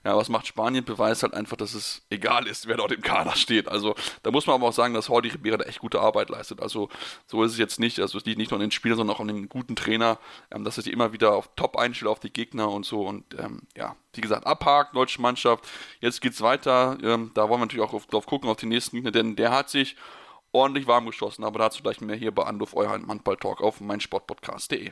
[0.03, 0.85] Ja, was macht Spanien?
[0.85, 3.67] Beweist halt einfach, dass es egal ist, wer dort im Kader steht.
[3.67, 6.61] Also da muss man aber auch sagen, dass Jordi Ribera da echt gute Arbeit leistet.
[6.61, 6.89] Also
[7.25, 7.99] so ist es jetzt nicht.
[7.99, 10.19] Also es liegt nicht nur an den Spielern, sondern auch an dem guten Trainer,
[10.51, 13.01] ähm, dass er sich immer wieder auf Top einstellt, auf die Gegner und so.
[13.01, 15.67] Und ähm, ja, wie gesagt, abhaken, deutsche Mannschaft.
[15.99, 16.97] Jetzt geht's weiter.
[17.03, 19.51] Ähm, da wollen wir natürlich auch auf, drauf gucken, auf die nächsten Gegner, denn der
[19.51, 19.95] hat sich
[20.51, 21.43] ordentlich warm geschossen.
[21.43, 24.91] Aber dazu gleich mehr hier bei Anruf, euer Handball-Talk auf meinsportpodcast.de.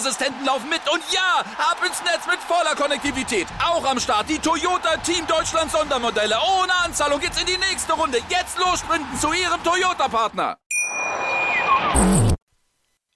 [0.01, 3.47] Sicherheitsassistenten laufen mit und ja, ab ins Netz mit voller Konnektivität.
[3.63, 6.35] Auch am Start die Toyota Team Deutschland Sondermodelle.
[6.59, 8.19] Ohne Anzahlung geht's in die nächste Runde.
[8.29, 10.57] Jetzt los sprinten zu Ihrem Toyota-Partner.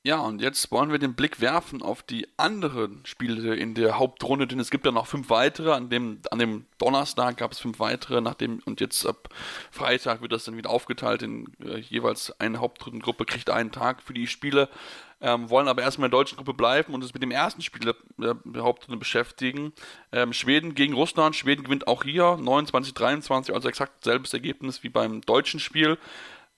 [0.03, 4.45] Ja, und jetzt wollen wir den Blick werfen auf die anderen Spiele in der Hauptrunde,
[4.45, 5.71] denn es gibt ja noch fünf weitere.
[5.71, 9.29] An dem, an dem Donnerstag gab es fünf weitere, nachdem, und jetzt ab
[9.71, 14.13] Freitag wird das dann wieder aufgeteilt in äh, jeweils eine Hauptrundengruppe kriegt einen Tag für
[14.13, 14.69] die Spiele.
[15.25, 17.95] Ähm, wollen aber erstmal in der deutschen Gruppe bleiben und uns mit dem ersten Spiel
[18.15, 19.73] der Hauptrunde beschäftigen.
[20.11, 21.35] Ähm, Schweden gegen Russland.
[21.35, 25.97] Schweden gewinnt auch hier 29-23, also exakt selbes Ergebnis wie beim deutschen Spiel.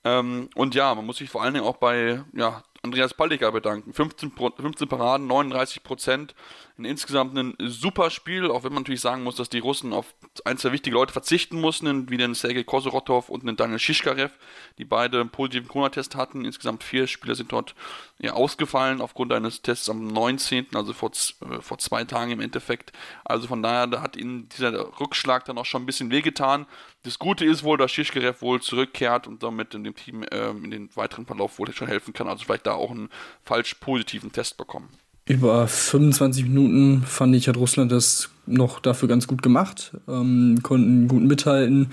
[0.04, 3.94] Ähm, und ja, man muss sich vor allen Dingen auch bei ja, Andreas Paldiker bedanken.
[3.94, 6.36] 15, 15 Paraden, 39 Prozent.
[6.78, 10.14] Insgesamt ein super Spiel, auch wenn man natürlich sagen muss, dass die Russen auf
[10.46, 14.32] ein, zwei wichtige Leute verzichten mussten, wie den Sergei Kosorotov und den Daniel Shishkarev,
[14.78, 16.46] die beide einen positiven Corona-Test hatten.
[16.46, 17.74] Insgesamt vier Spieler sind dort
[18.20, 22.92] ja, ausgefallen aufgrund eines Tests am 19., also vor, äh, vor zwei Tagen im Endeffekt.
[23.26, 26.68] Also von daher da hat ihnen dieser Rückschlag dann auch schon ein bisschen wehgetan.
[27.04, 30.70] Das Gute ist wohl, dass Shishkarev wohl zurückkehrt und damit in dem Team äh, in
[30.70, 32.28] den weiteren Verlauf wohl schon helfen kann.
[32.28, 33.10] Also vielleicht da auch einen
[33.44, 34.90] falsch positiven Test bekommen.
[35.26, 41.10] Über 25 Minuten fand ich, hat Russland das noch dafür ganz gut gemacht, ähm, konnten
[41.10, 41.92] gut mithalten.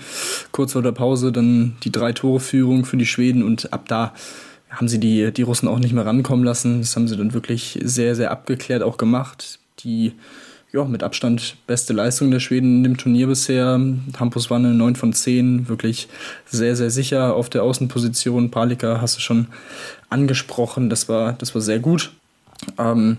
[0.53, 4.13] Kurz vor der Pause dann die drei Tore Führung für die Schweden und ab da
[4.69, 6.79] haben sie die, die Russen auch nicht mehr rankommen lassen.
[6.79, 9.59] Das haben sie dann wirklich sehr, sehr abgeklärt auch gemacht.
[9.79, 10.13] Die
[10.75, 13.79] ja, mit Abstand beste Leistung der Schweden in dem Turnier bisher.
[14.19, 16.09] Hampus Wanne 9 von 10, wirklich
[16.45, 18.51] sehr, sehr sicher auf der Außenposition.
[18.51, 19.47] Palika hast du schon
[20.09, 22.11] angesprochen, das war, das war sehr gut.
[22.77, 23.17] Ähm,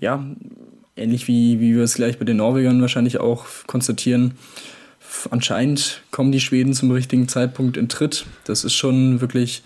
[0.00, 0.24] ja,
[0.96, 4.32] ähnlich wie, wie wir es gleich bei den Norwegern wahrscheinlich auch konstatieren.
[5.30, 8.24] Anscheinend kommen die Schweden zum richtigen Zeitpunkt in Tritt.
[8.44, 9.62] Das ist schon wirklich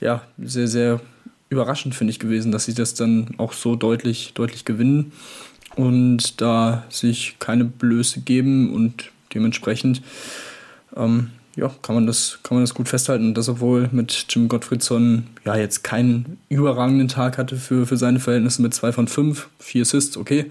[0.00, 1.00] ja, sehr, sehr
[1.48, 5.12] überraschend, finde ich, gewesen, dass sie das dann auch so deutlich, deutlich gewinnen
[5.76, 10.02] und da sich keine Blöße geben und dementsprechend
[10.96, 13.28] ähm, ja, kann man das, kann man das gut festhalten.
[13.28, 18.20] Und das, obwohl mit Jim Gottfriedson ja jetzt keinen überragenden Tag hatte für, für seine
[18.20, 20.46] Verhältnisse mit zwei von fünf, vier Assists, okay.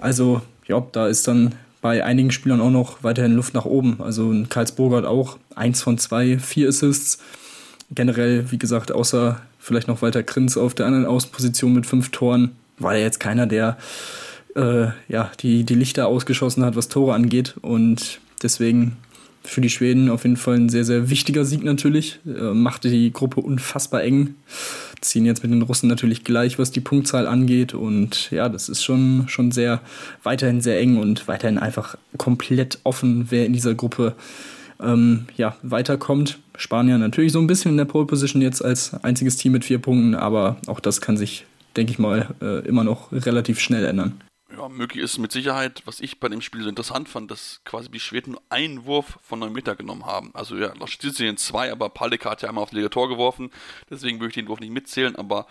[0.00, 3.98] Also, ja, da ist dann bei einigen Spielern auch noch weiterhin Luft nach oben.
[4.00, 7.18] Also ein Karlsburger hat auch eins von zwei, vier Assists.
[7.90, 12.50] Generell, wie gesagt, außer vielleicht noch weiter Krinz auf der anderen Außenposition mit fünf Toren,
[12.78, 13.78] war er jetzt keiner, der
[14.58, 17.54] äh, ja, die, die Lichter ausgeschossen hat, was Tore angeht.
[17.62, 18.96] Und deswegen
[19.44, 22.18] für die Schweden auf jeden Fall ein sehr, sehr wichtiger Sieg natürlich.
[22.26, 24.34] Äh, machte die Gruppe unfassbar eng.
[25.00, 27.72] Ziehen jetzt mit den Russen natürlich gleich, was die Punktzahl angeht.
[27.72, 29.80] Und ja, das ist schon, schon sehr,
[30.22, 34.14] weiterhin sehr eng und weiterhin einfach komplett offen, wer in dieser Gruppe
[34.82, 36.38] ähm, ja, weiterkommt.
[36.56, 39.78] Spanier natürlich so ein bisschen in der Pole Position jetzt als einziges Team mit vier
[39.78, 44.20] Punkten, aber auch das kann sich, denke ich mal, äh, immer noch relativ schnell ändern.
[44.56, 47.90] Ja, möglich ist mit Sicherheit, was ich bei dem Spiel so interessant fand, dass quasi
[47.90, 50.30] die Schweden nur einen Wurf von 9 Meter genommen haben.
[50.34, 53.50] Also ja, noch sind zwei, aber Palika hat ja einmal auf das Tor geworfen,
[53.90, 55.46] deswegen würde ich den Wurf nicht mitzählen, aber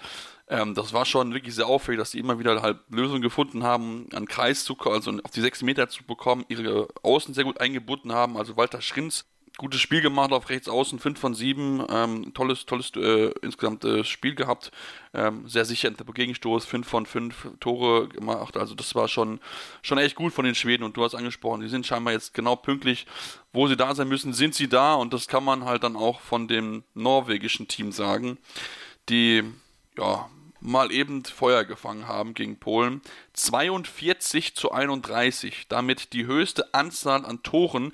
[0.47, 4.07] ähm, das war schon wirklich sehr auffällig, dass sie immer wieder halt Lösungen gefunden haben,
[4.13, 8.13] an Kreis zu, also auf die 6 Meter zu bekommen, ihre Außen sehr gut eingebunden
[8.13, 8.35] haben.
[8.35, 9.25] Also Walter Schrinz
[9.57, 14.03] gutes Spiel gemacht auf rechts außen, 5 von 7, ähm, tolles, tolles äh, insgesamt äh,
[14.03, 14.71] Spiel gehabt,
[15.13, 19.39] ähm, sehr sicher der Gegenstoß, 5 von 5 Tore gemacht, also das war schon,
[19.81, 22.55] schon echt gut von den Schweden und du hast angesprochen, die sind scheinbar jetzt genau
[22.55, 23.07] pünktlich,
[23.51, 26.21] wo sie da sein müssen, sind sie da und das kann man halt dann auch
[26.21, 28.37] von dem norwegischen Team sagen,
[29.09, 29.43] die
[29.97, 33.01] ja, mal eben Feuer gefangen haben gegen Polen.
[33.33, 37.91] 42 zu 31, damit die höchste Anzahl an Toren,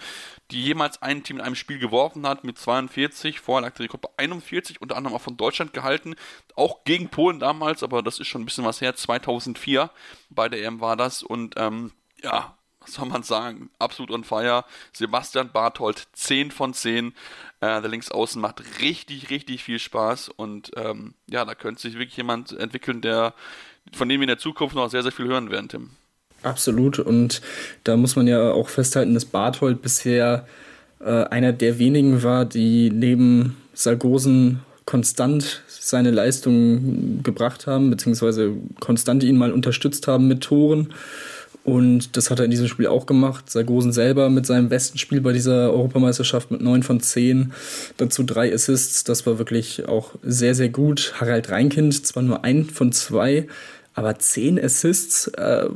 [0.52, 3.40] die jemals ein Team in einem Spiel geworfen hat, mit 42.
[3.40, 6.16] Vorher lag der Rekord bei 41, unter anderem auch von Deutschland gehalten,
[6.56, 9.90] auch gegen Polen damals, aber das ist schon ein bisschen was her, 2004
[10.30, 14.64] bei der EM war das und ähm, ja, was soll man sagen, absolut on fire.
[14.92, 17.14] Sebastian Barthold, 10 von 10.
[17.62, 22.18] Äh, der Linksaußen macht richtig, richtig viel Spaß und ähm, ja, da könnte sich wirklich
[22.18, 23.34] jemand entwickeln, der,
[23.94, 25.90] von dem wir in der Zukunft noch sehr, sehr viel hören werden, Tim.
[26.42, 27.42] Absolut und
[27.86, 30.46] da muss man ja auch festhalten, dass Barthold bisher
[31.00, 39.24] äh, einer der wenigen war, die neben Sargosen konstant seine Leistungen gebracht haben, beziehungsweise konstant
[39.24, 40.94] ihn mal unterstützt haben mit Toren.
[41.64, 43.50] Und das hat er in diesem Spiel auch gemacht.
[43.50, 47.54] Sargosen selber mit seinem besten Spiel bei dieser Europameisterschaft mit 9 von 10.
[47.98, 49.06] Dazu drei Assists.
[49.06, 51.14] Das war wirklich auch sehr, sehr gut.
[51.20, 53.48] Harald Reinkind zwar nur ein von zwei,
[53.94, 55.28] aber zehn Assists.
[55.30, 55.70] Äh,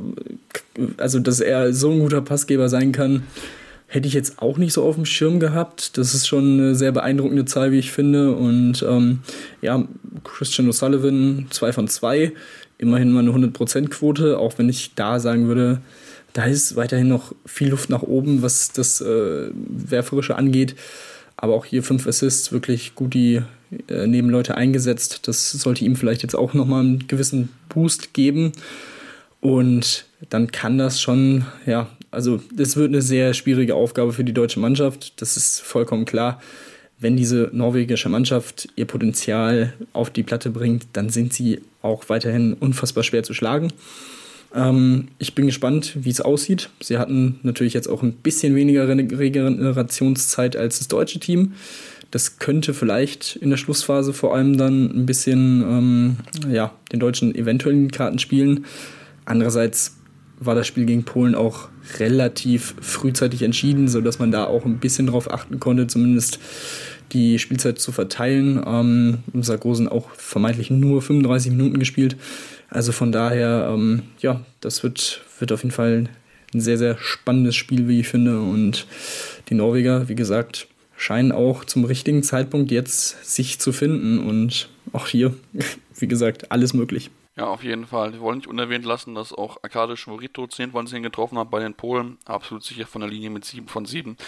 [0.98, 3.22] also, dass er so ein guter Passgeber sein kann,
[3.86, 5.96] hätte ich jetzt auch nicht so auf dem Schirm gehabt.
[5.96, 8.32] Das ist schon eine sehr beeindruckende Zahl, wie ich finde.
[8.36, 9.20] Und ähm,
[9.62, 9.82] ja,
[10.24, 12.32] Christian O'Sullivan, zwei von zwei
[12.78, 15.80] immerhin mal eine 100%-Quote, auch wenn ich da sagen würde,
[16.32, 20.76] da ist weiterhin noch viel Luft nach oben, was das äh, Werferische angeht.
[21.36, 23.42] Aber auch hier fünf Assists, wirklich gut die
[23.88, 25.26] äh, Nebenleute eingesetzt.
[25.26, 28.52] Das sollte ihm vielleicht jetzt auch nochmal einen gewissen Boost geben.
[29.40, 34.32] Und dann kann das schon, ja, also das wird eine sehr schwierige Aufgabe für die
[34.32, 35.20] deutsche Mannschaft.
[35.20, 36.40] Das ist vollkommen klar
[37.00, 42.54] wenn diese norwegische Mannschaft ihr Potenzial auf die Platte bringt, dann sind sie auch weiterhin
[42.54, 43.72] unfassbar schwer zu schlagen.
[44.54, 46.70] Ähm, ich bin gespannt, wie es aussieht.
[46.80, 51.52] Sie hatten natürlich jetzt auch ein bisschen weniger Regenerationszeit als das deutsche Team.
[52.10, 56.16] Das könnte vielleicht in der Schlussphase vor allem dann ein bisschen ähm,
[56.50, 58.64] ja, den Deutschen eventuell in Karten spielen.
[59.26, 59.96] Andererseits
[60.40, 65.06] war das Spiel gegen Polen auch relativ frühzeitig entschieden, sodass man da auch ein bisschen
[65.06, 66.38] drauf achten konnte, zumindest
[67.12, 68.62] die Spielzeit zu verteilen.
[68.66, 72.16] Ähm, Sargosen auch vermeintlich nur 35 Minuten gespielt.
[72.68, 76.08] Also von daher, ähm, ja, das wird, wird auf jeden Fall
[76.54, 78.40] ein sehr, sehr spannendes Spiel, wie ich finde.
[78.40, 78.86] Und
[79.48, 84.18] die Norweger, wie gesagt, scheinen auch zum richtigen Zeitpunkt jetzt sich zu finden.
[84.18, 85.34] Und auch hier,
[85.98, 87.10] wie gesagt, alles möglich.
[87.38, 88.12] Ja, auf jeden Fall.
[88.14, 91.60] Wir wollen nicht unerwähnt lassen, dass auch Arkadisch Morito 10 von 10 getroffen hat bei
[91.60, 92.18] den Polen.
[92.24, 94.10] Absolut sicher von der Linie mit 7 von 7.
[94.10, 94.18] Und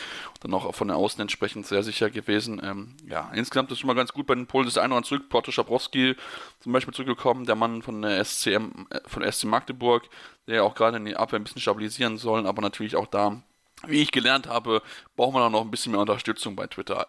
[0.45, 2.63] dann auch von der Außen entsprechend sehr sicher gewesen.
[2.63, 4.67] Ähm, ja, insgesamt ist schon mal ganz gut bei den Polen.
[4.67, 5.29] Das eine oder zurück.
[5.29, 6.15] Porto Schabrowski
[6.61, 10.09] zum Beispiel zurückgekommen, der Mann von der SCM, äh, von SC Magdeburg,
[10.47, 13.43] der auch gerade in die Abwehr ein bisschen stabilisieren soll, aber natürlich auch da
[13.87, 14.83] wie ich gelernt habe,
[15.17, 17.07] braucht man auch noch ein bisschen mehr Unterstützung bei Twitter.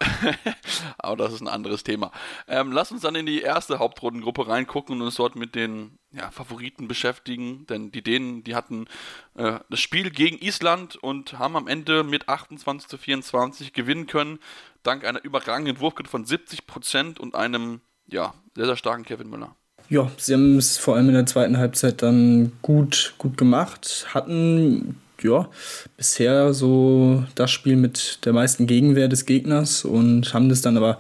[0.98, 2.12] Aber das ist ein anderes Thema.
[2.48, 6.32] Ähm, lass uns dann in die erste Hauptrundengruppe reingucken und uns dort mit den ja,
[6.32, 7.66] Favoriten beschäftigen.
[7.68, 8.88] Denn die Dänen, die hatten
[9.36, 14.40] äh, das Spiel gegen Island und haben am Ende mit 28 zu 24 gewinnen können.
[14.84, 19.56] Dank einer überragenden Wurfquote von 70 Prozent und einem ja, sehr, sehr starken Kevin Müller.
[19.90, 25.02] Ja, sie haben es vor allem in der zweiten Halbzeit dann gut, gut gemacht, hatten
[25.24, 25.50] ja,
[25.98, 30.98] bisher so das Spiel mit der meisten Gegenwehr des Gegners und haben das dann aber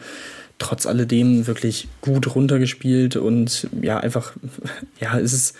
[0.59, 4.33] trotz alledem wirklich gut runtergespielt und ja, einfach,
[4.99, 5.55] ja, es ist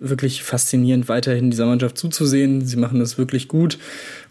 [0.00, 2.64] wirklich faszinierend, weiterhin dieser Mannschaft zuzusehen.
[2.64, 3.78] Sie machen das wirklich gut.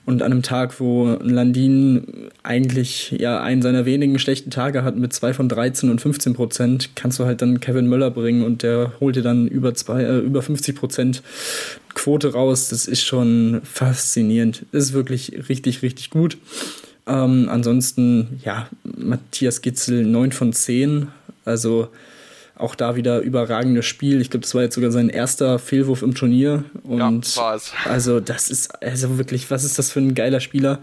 [0.07, 5.11] Und an einem Tag, wo Landin eigentlich ja einen seiner wenigen schlechten Tage hat mit
[5.11, 8.93] zwei von 13 und 15 Prozent, kannst du halt dann Kevin Möller bringen und der
[9.01, 11.23] holt dir dann über, zwei, äh, über 50 Prozent
[11.93, 12.69] Quote raus.
[12.69, 14.65] Das ist schon faszinierend.
[14.71, 16.37] Ist wirklich richtig, richtig gut.
[17.05, 21.09] Ähm, ansonsten, ja, Matthias Gitzel 9 von 10.
[21.43, 21.89] Also
[22.57, 24.21] auch da wieder überragendes Spiel.
[24.21, 26.63] Ich glaube, das war jetzt sogar sein erster Fehlwurf im Turnier.
[26.83, 27.71] Und ja, war es.
[27.85, 30.79] Also, das ist also wirklich, was ist das für ein geiler Spieler?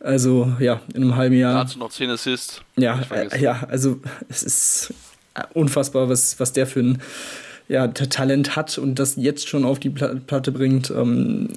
[0.00, 1.64] Also, ja, in einem halben Jahr.
[1.64, 2.60] Dazu noch 10 Assists.
[2.76, 4.94] Ja, äh, ja, also es ist
[5.54, 7.02] unfassbar, was, was der für ein
[7.68, 10.90] ja, Talent hat und das jetzt schon auf die Platte bringt.
[10.90, 11.48] Ähm,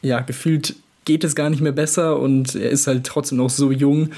[0.00, 3.70] ja, gefühlt geht es gar nicht mehr besser und er ist halt trotzdem noch so
[3.70, 4.10] jung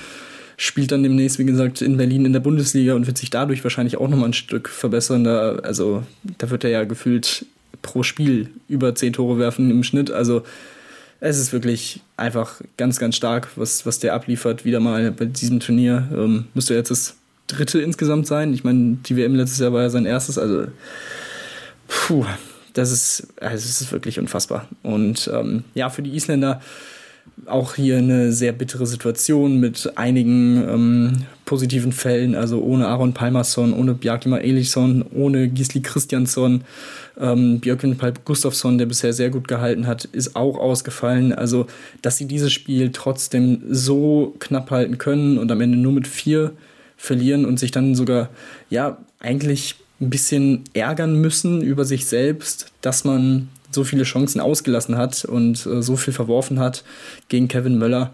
[0.58, 3.96] spielt dann demnächst, wie gesagt, in Berlin in der Bundesliga und wird sich dadurch wahrscheinlich
[3.96, 5.22] auch nochmal ein Stück verbessern.
[5.22, 6.02] Da, also
[6.36, 7.46] da wird er ja gefühlt
[7.80, 10.10] pro Spiel über zehn Tore werfen im Schnitt.
[10.10, 10.42] Also
[11.20, 14.64] es ist wirklich einfach ganz, ganz stark, was, was der abliefert.
[14.64, 16.08] Wieder mal bei diesem Turnier.
[16.12, 17.16] Ähm, müsste jetzt das
[17.46, 18.52] dritte insgesamt sein.
[18.52, 20.38] Ich meine, die WM letztes Jahr war ja sein erstes.
[20.38, 20.66] Also,
[21.86, 22.26] puh,
[22.72, 24.68] das ist, also das ist wirklich unfassbar.
[24.82, 26.60] Und ähm, ja, für die Isländer
[27.46, 31.12] auch hier eine sehr bittere Situation mit einigen ähm,
[31.44, 36.62] positiven Fällen, also ohne Aaron Palmason, ohne Bjarkima Elisson, ohne Gisli Christiansson,
[37.18, 41.32] ähm, Björkvin Palp Gustafsson, der bisher sehr gut gehalten hat, ist auch ausgefallen.
[41.32, 41.66] Also,
[42.02, 46.52] dass sie dieses Spiel trotzdem so knapp halten können und am Ende nur mit vier
[46.96, 48.28] verlieren und sich dann sogar,
[48.70, 54.96] ja, eigentlich ein bisschen ärgern müssen über sich selbst, dass man so viele Chancen ausgelassen
[54.96, 56.84] hat und äh, so viel verworfen hat
[57.28, 58.12] gegen Kevin Möller,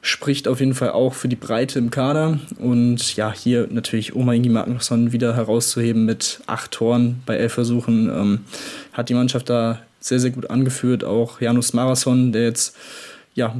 [0.00, 2.40] spricht auf jeden Fall auch für die Breite im Kader.
[2.58, 8.10] Und ja, hier natürlich Oma Ingi Magnusson wieder herauszuheben mit acht Toren bei elf Versuchen,
[8.10, 8.40] ähm,
[8.92, 11.04] hat die Mannschaft da sehr, sehr gut angeführt.
[11.04, 12.76] Auch Janus Marathon, der jetzt
[13.34, 13.54] ja,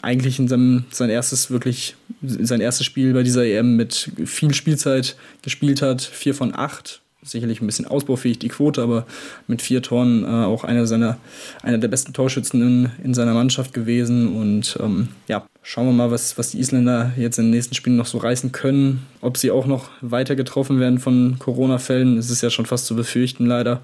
[0.00, 5.16] eigentlich in seinem, sein erstes wirklich, sein erstes Spiel bei dieser EM mit viel Spielzeit
[5.42, 6.00] gespielt hat.
[6.00, 9.06] Vier von acht, sicherlich ein bisschen ausbaufähig die Quote, aber
[9.46, 11.18] mit vier Toren äh, auch einer seiner,
[11.62, 14.36] einer der besten Torschützen in, in seiner Mannschaft gewesen.
[14.36, 17.96] Und ähm, ja, schauen wir mal, was, was die Isländer jetzt in den nächsten Spielen
[17.96, 19.06] noch so reißen können.
[19.20, 22.96] Ob sie auch noch weiter getroffen werden von Corona-Fällen, ist es ja schon fast zu
[22.96, 23.80] befürchten, leider.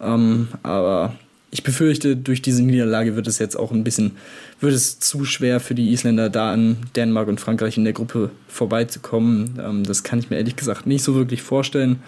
[0.00, 1.14] Ähm, aber
[1.50, 4.18] ich befürchte, durch diese Niederlage wird es jetzt auch ein bisschen,
[4.60, 8.30] wird es zu schwer für die Isländer, da an Dänemark und Frankreich in der Gruppe
[8.46, 9.58] vorbeizukommen.
[9.58, 12.02] Ähm, das kann ich mir ehrlich gesagt nicht so wirklich vorstellen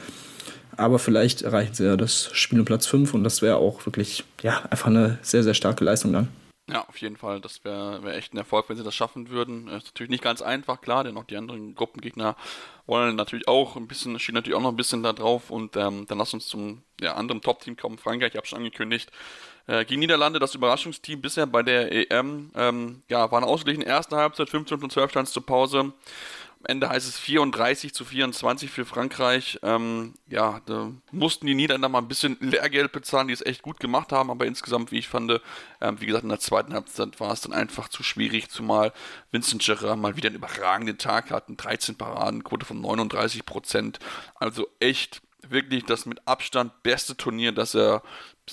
[0.80, 4.24] aber vielleicht erreichen sie ja das Spiel um Platz 5 und das wäre auch wirklich,
[4.42, 6.28] ja, einfach eine sehr, sehr starke Leistung dann.
[6.70, 7.40] Ja, auf jeden Fall.
[7.40, 9.66] Das wäre wär echt ein Erfolg, wenn sie das schaffen würden.
[9.66, 12.36] Ist natürlich nicht ganz einfach, klar, denn auch die anderen Gruppengegner
[12.86, 15.50] wollen natürlich auch ein bisschen, stehen natürlich auch noch ein bisschen da drauf.
[15.50, 17.98] Und ähm, dann lass uns zum ja, anderen Top-Team kommen.
[17.98, 19.10] Frankreich, ich habe schon angekündigt.
[19.66, 24.16] Äh, gegen Niederlande, das Überraschungsteam bisher bei der EM, ähm, ja, war eine ausgeglichen erste
[24.16, 25.92] Halbzeit, 15 und 12 stand zur Pause.
[26.60, 29.58] Am Ende heißt es 34 zu 24 für Frankreich.
[29.62, 33.80] Ähm, ja, da mussten die Niederländer mal ein bisschen Lehrgeld bezahlen, die es echt gut
[33.80, 35.40] gemacht haben, aber insgesamt, wie ich fand,
[35.80, 38.92] ähm, wie gesagt, in der zweiten Halbzeit war es dann einfach zu schwierig, zumal
[39.30, 43.98] Vincent Gerard mal wieder einen überragenden Tag hatten, 13 Paraden, Quote von 39 Prozent.
[44.34, 48.02] Also echt wirklich das mit Abstand beste Turnier, das er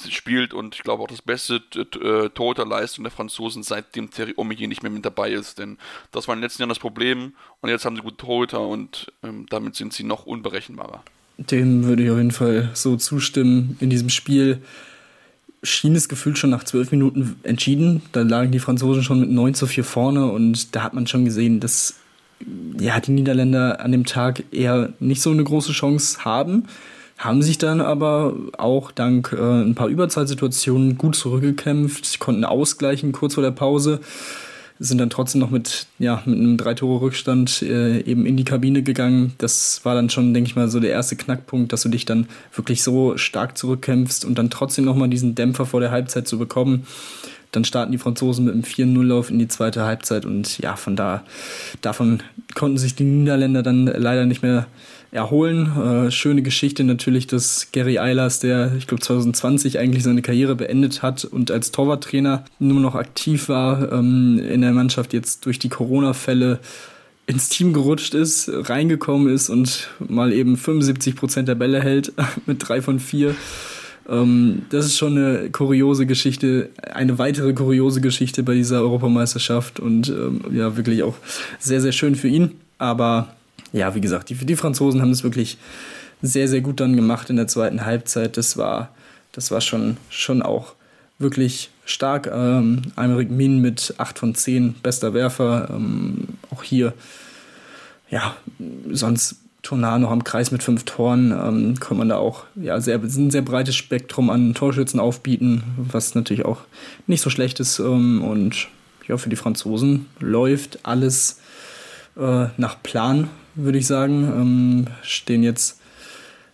[0.10, 4.83] spielt und ich glaube auch das beste äh, Torhüterleistung der Franzosen, seitdem Thierry Omeyer nicht
[4.83, 5.60] mehr mit dabei ist.
[5.60, 5.77] Denn
[6.12, 9.12] das war in den letzten Jahren das Problem und jetzt haben sie gute Torhüter und
[9.23, 11.03] ähm, damit sind sie noch unberechenbarer.
[11.38, 13.77] Dem würde ich auf jeden Fall so zustimmen.
[13.79, 14.62] In diesem Spiel
[15.63, 18.01] schien es gefühlt schon nach zwölf Minuten entschieden.
[18.12, 21.25] Da lagen die Franzosen schon mit 9 zu 4 vorne und da hat man schon
[21.25, 21.95] gesehen, dass
[22.79, 26.67] ja, die Niederländer an dem Tag eher nicht so eine große Chance haben
[27.17, 33.34] haben sich dann aber auch dank äh, ein paar Überzahlsituationen gut zurückgekämpft, konnten ausgleichen kurz
[33.34, 33.99] vor der Pause,
[34.80, 39.34] sind dann trotzdem noch mit, ja, mit einem Drei-Tore-Rückstand äh, eben in die Kabine gegangen.
[39.39, 42.27] Das war dann schon, denke ich mal, so der erste Knackpunkt, dass du dich dann
[42.53, 46.86] wirklich so stark zurückkämpfst und dann trotzdem nochmal diesen Dämpfer vor der Halbzeit zu bekommen.
[47.51, 51.23] Dann starten die Franzosen mit einem 4-0-Lauf in die zweite Halbzeit und ja, von da,
[51.82, 52.21] davon
[52.53, 54.67] konnten sich die Niederländer dann leider nicht mehr
[55.12, 56.08] erholen.
[56.08, 61.02] Äh, schöne Geschichte natürlich, dass Gary Eilers, der ich glaube 2020 eigentlich seine Karriere beendet
[61.02, 65.70] hat und als Torwarttrainer nur noch aktiv war ähm, in der Mannschaft, jetzt durch die
[65.70, 66.60] Corona-Fälle
[67.26, 72.13] ins Team gerutscht ist, reingekommen ist und mal eben 75 Prozent der Bälle hält
[72.46, 73.36] mit drei von vier.
[74.10, 80.10] Ähm, das ist schon eine kuriose Geschichte, eine weitere kuriose Geschichte bei dieser Europameisterschaft und
[80.10, 81.15] ähm, ja, wirklich auch
[81.60, 82.52] sehr, sehr schön für ihn.
[82.78, 83.36] Aber
[83.73, 85.58] ja, wie gesagt, die, die Franzosen haben es wirklich
[86.21, 88.38] sehr, sehr gut dann gemacht in der zweiten Halbzeit.
[88.38, 88.89] Das war,
[89.32, 90.73] das war schon, schon auch
[91.19, 92.30] wirklich stark.
[92.32, 95.69] Ähm, Aymeric Min mit 8 von 10, bester Werfer.
[95.71, 96.93] Ähm, auch hier,
[98.10, 98.36] ja,
[98.91, 103.01] sonst Tonar noch am Kreis mit fünf Toren, ähm, kann man da auch ja, sehr,
[103.01, 106.62] ein sehr breites Spektrum an Torschützen aufbieten, was natürlich auch
[107.06, 107.80] nicht so schlecht ist.
[107.80, 108.69] Ähm, und
[109.08, 111.39] ja, für die Franzosen läuft alles
[112.15, 114.24] äh, nach Plan, würde ich sagen.
[114.24, 115.82] Ähm, stehen jetzt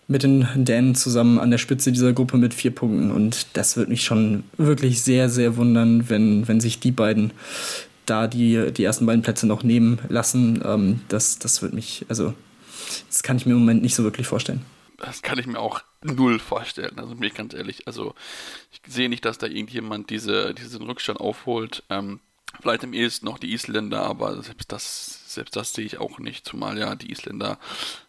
[0.06, 3.10] mit den Dänen zusammen an der Spitze dieser Gruppe mit vier Punkten.
[3.10, 7.32] Und das würde mich schon wirklich sehr, sehr wundern, wenn, wenn sich die beiden
[8.06, 10.62] da die, die ersten beiden Plätze noch nehmen lassen.
[10.64, 12.34] Ähm, das, das würde mich, also,
[13.08, 14.64] das kann ich mir im Moment nicht so wirklich vorstellen.
[14.98, 17.86] Das kann ich mir auch null vorstellen, also bin ich ganz ehrlich.
[17.86, 18.14] Also,
[18.72, 21.82] ich sehe nicht, dass da irgendjemand diese, diesen Rückstand aufholt.
[21.88, 22.20] Ähm,
[22.60, 26.46] vielleicht im ehesten noch die Isländer, aber selbst das selbst das sehe ich auch nicht,
[26.46, 27.58] zumal ja die Isländer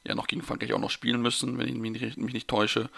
[0.04, 2.90] ja noch gegen Frankreich auch noch spielen müssen, wenn ich mich nicht, mich nicht täusche.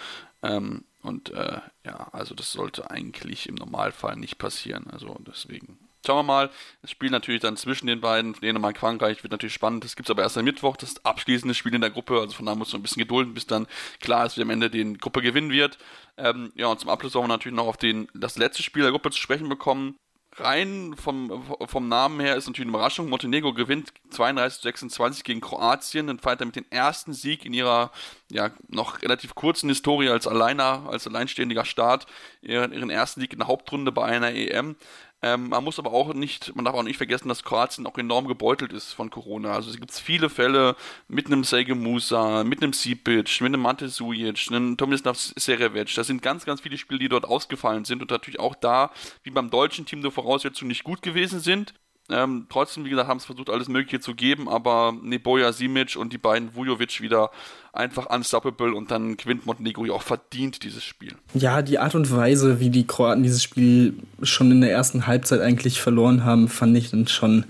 [0.43, 4.87] Ähm, und äh, ja, also das sollte eigentlich im Normalfall nicht passieren.
[4.91, 6.49] Also deswegen Schauen wir mal.
[6.81, 9.83] Das Spiel natürlich dann zwischen den beiden, Dänemark, Frankreich, wird natürlich spannend.
[9.83, 12.21] Das gibt es aber erst am Mittwoch, das abschließende Spiel in der Gruppe.
[12.21, 13.67] Also von da muss man ein bisschen gedulden, bis dann
[13.99, 15.77] klar ist, wie am Ende die Gruppe gewinnen wird.
[16.15, 18.91] Ähm, ja, und zum Abschluss wollen wir natürlich noch auf den, das letzte Spiel der
[18.91, 19.97] Gruppe zu sprechen bekommen
[20.39, 23.09] rein vom, vom Namen her ist natürlich eine Überraschung.
[23.09, 27.91] Montenegro gewinnt 32 zu 26 gegen Kroatien und feiert damit den ersten Sieg in ihrer
[28.29, 32.07] ja, noch relativ kurzen Historie als Alleiner, als alleinstehender Staat,
[32.41, 34.75] ihren, ihren ersten Sieg in der Hauptrunde bei einer EM.
[35.23, 38.27] Ähm, man muss aber auch nicht, man darf auch nicht vergessen, dass Kroatien auch enorm
[38.27, 39.53] gebeutelt ist von Corona.
[39.53, 40.75] Also es gibt viele Fälle
[41.07, 45.95] mit einem Sege Musa, mit einem Sipic, mit einem Mante Sujic, einem Tomislav Serevic.
[45.95, 48.91] Das sind ganz, ganz viele Spiele, die dort ausgefallen sind und natürlich auch da,
[49.23, 51.73] wie beim deutschen Team, die Voraussetzungen nicht gut gewesen sind.
[52.09, 56.13] Ähm, trotzdem, wie gesagt, haben es versucht, alles Mögliche zu geben, aber Neboja Simic und
[56.13, 57.31] die beiden Vujovic wieder
[57.73, 61.13] einfach unstoppable und dann gewinnt Montenegro auch verdient dieses Spiel.
[61.33, 65.41] Ja, die Art und Weise, wie die Kroaten dieses Spiel schon in der ersten Halbzeit
[65.41, 67.45] eigentlich verloren haben, fand ich dann schon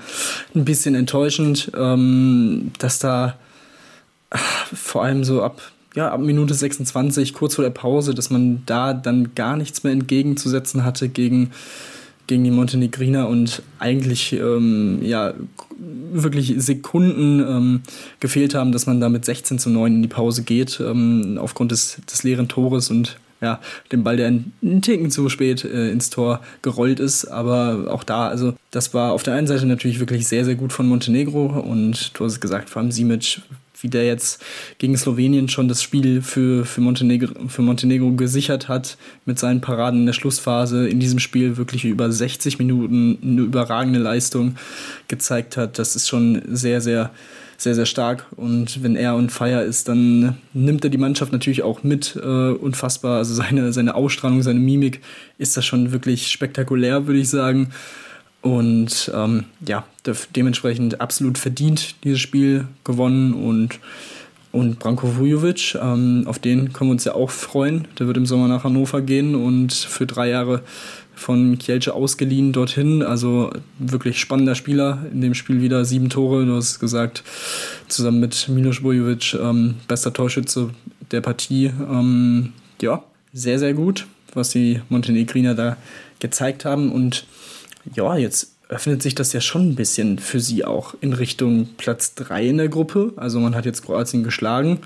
[0.56, 3.38] ein bisschen enttäuschend, ähm, dass da
[4.74, 5.62] vor allem so ab
[5.96, 9.94] ja, ab Minute 26, kurz vor der Pause, dass man da dann gar nichts mehr
[9.94, 11.52] entgegenzusetzen hatte gegen
[12.28, 15.34] gegen die Montenegriner und eigentlich ähm, ja
[16.12, 17.82] wirklich Sekunden ähm,
[18.20, 21.72] gefehlt haben, dass man da mit 16 zu 9 in die Pause geht, ähm, aufgrund
[21.72, 23.60] des, des leeren Tores und ja,
[23.92, 27.26] dem Ball, der einen Ticken zu spät äh, ins Tor gerollt ist.
[27.26, 30.74] Aber auch da, also das war auf der einen Seite natürlich wirklich sehr, sehr gut
[30.74, 33.42] von Montenegro und du hast es gesagt, vor allem Simic
[33.82, 34.44] wie der jetzt
[34.78, 40.02] gegen Slowenien schon das Spiel für, für, Montenegro, für Montenegro gesichert hat, mit seinen Paraden
[40.02, 44.56] in der Schlussphase, in diesem Spiel wirklich über 60 Minuten eine überragende Leistung
[45.08, 45.80] gezeigt hat.
[45.80, 47.12] Das ist schon sehr, sehr,
[47.58, 48.26] sehr, sehr stark.
[48.36, 52.16] Und wenn er on fire ist, dann nimmt er die Mannschaft natürlich auch mit.
[52.16, 53.18] Äh, unfassbar.
[53.18, 55.02] Also seine, seine Ausstrahlung, seine Mimik
[55.38, 57.70] ist das schon wirklich spektakulär, würde ich sagen.
[58.42, 59.86] Und ähm, ja,
[60.36, 63.80] dementsprechend absolut verdient dieses Spiel gewonnen und,
[64.52, 67.88] und Branko Vujovic, ähm, auf den können wir uns ja auch freuen.
[68.00, 70.62] Der wird im Sommer nach Hannover gehen und für drei Jahre
[71.18, 73.02] von Kielce ausgeliehen dorthin.
[73.02, 75.06] Also wirklich spannender Spieler.
[75.12, 77.24] In dem Spiel wieder sieben Tore, du hast gesagt,
[77.88, 80.70] zusammen mit Milos Bojovic, ähm, bester Torschütze
[81.12, 81.66] der Partie.
[81.66, 85.78] Ähm, ja, sehr, sehr gut, was die Montenegriner da
[86.20, 86.92] gezeigt haben.
[86.92, 87.26] Und
[87.96, 92.16] ja, jetzt öffnet sich das ja schon ein bisschen für sie auch in Richtung Platz
[92.16, 93.14] 3 in der Gruppe.
[93.16, 94.80] Also man hat jetzt Kroatien geschlagen,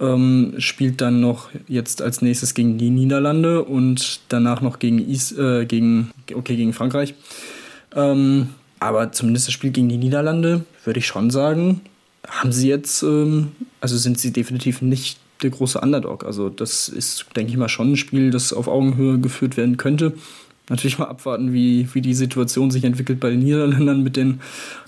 [0.00, 5.32] ähm, spielt dann noch jetzt als nächstes gegen die Niederlande und danach noch gegen, Is
[5.32, 7.14] äh, gegen, okay, gegen Frankreich.
[7.96, 8.50] Ähm,
[8.80, 11.80] aber zumindest das Spiel gegen die Niederlande, würde ich schon sagen,
[12.28, 16.24] haben sie jetzt, ähm, also sind sie definitiv nicht der große Underdog.
[16.24, 20.12] Also das ist, denke ich mal, schon ein Spiel, das auf Augenhöhe geführt werden könnte
[20.68, 24.40] natürlich mal abwarten, wie, wie die Situation sich entwickelt bei den Niederländern mit den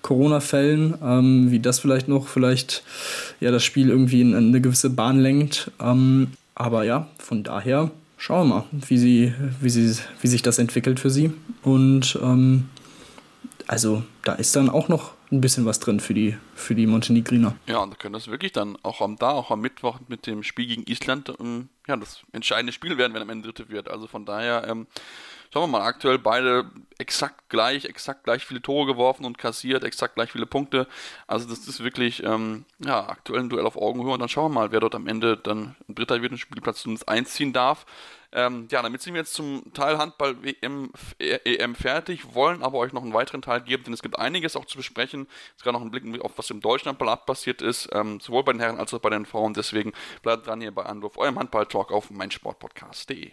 [0.03, 2.83] Corona-Fällen, ähm, wie das vielleicht noch vielleicht
[3.41, 5.71] ja das Spiel irgendwie in eine gewisse Bahn lenkt.
[5.81, 10.59] Ähm, aber ja, von daher schauen wir mal, wie, sie, wie, sie, wie sich das
[10.59, 11.33] entwickelt für sie.
[11.63, 12.69] Und ähm,
[13.67, 17.55] also da ist dann auch noch ein bisschen was drin für die, für die Montenegriner.
[17.67, 20.43] Ja, und da können das wirklich dann auch am da, auch am Mittwoch mit dem
[20.43, 23.89] Spiel gegen Island, ähm, ja, das entscheidende Spiel werden, wenn am Ende Dritte wird.
[23.89, 24.87] Also von daher, ähm,
[25.53, 30.15] schauen wir mal, aktuell beide exakt gleich, exakt gleich viele Tore geworfen und kassiert, exakt
[30.15, 30.87] gleich viele Punkte.
[31.27, 34.61] Also das ist wirklich, ähm, ja, aktuell ein Duell auf Augenhöhe und dann schauen wir
[34.61, 37.87] mal, wer dort am Ende dann ein Dritter wird und Spielplatz zumindest einziehen darf.
[38.33, 42.93] Ähm, ja, damit sind wir jetzt zum Teil Handball WM, EM fertig, wollen aber euch
[42.93, 45.27] noch einen weiteren Teil geben, denn es gibt einiges auch zu besprechen.
[45.51, 48.61] Jetzt gerade noch einen Blick auf was im Deutschlandball passiert ist, ähm, sowohl bei den
[48.61, 49.55] Herren als auch bei den Frauen.
[49.55, 49.93] Deswegen
[50.23, 53.33] bleibt dran hier bei Anruf, eurem Handball-Talk auf meinsportpodcast.de.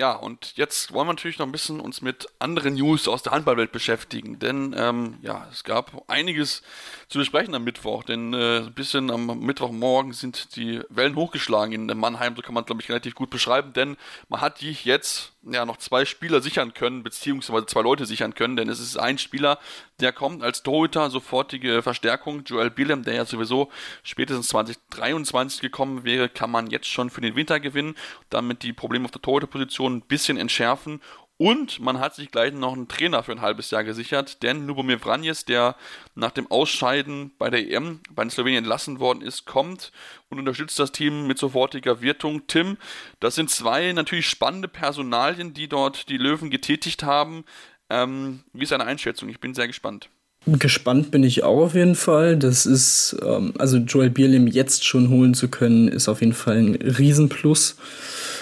[0.00, 3.32] Ja, und jetzt wollen wir natürlich noch ein bisschen uns mit anderen News aus der
[3.32, 6.62] Handballwelt beschäftigen, denn ähm, ja, es gab einiges
[7.10, 11.98] zu besprechen am Mittwoch, denn äh, ein bisschen am Mittwochmorgen sind die Wellen hochgeschlagen in
[11.98, 13.98] Mannheim, so kann man glaube ich relativ gut beschreiben, denn
[14.30, 18.56] man hat die jetzt ja, noch zwei Spieler sichern können, beziehungsweise zwei Leute sichern können,
[18.56, 19.58] denn es ist ein Spieler,
[20.00, 22.44] der kommt als Torhüter, sofortige Verstärkung.
[22.44, 23.70] Joel Billem, der ja sowieso
[24.02, 27.94] spätestens 2023 gekommen wäre, kann man jetzt schon für den Winter gewinnen,
[28.28, 31.00] damit die Probleme auf der Torhüterposition ein bisschen entschärfen
[31.40, 34.98] und man hat sich gleich noch einen Trainer für ein halbes Jahr gesichert, denn Lubomir
[34.98, 35.74] Vranjes, der
[36.14, 39.90] nach dem Ausscheiden bei der EM bei den Slowenien entlassen worden ist, kommt
[40.28, 42.46] und unterstützt das Team mit sofortiger Wirtung.
[42.46, 42.76] Tim,
[43.20, 47.44] das sind zwei natürlich spannende Personalien, die dort die Löwen getätigt haben.
[47.88, 49.30] Ähm, wie ist deine Einschätzung?
[49.30, 50.10] Ich bin sehr gespannt.
[50.44, 52.36] Gespannt bin ich auch auf jeden Fall.
[52.36, 56.58] Das ist, ähm, also Joel Bierlim jetzt schon holen zu können, ist auf jeden Fall
[56.58, 57.76] ein Riesenplus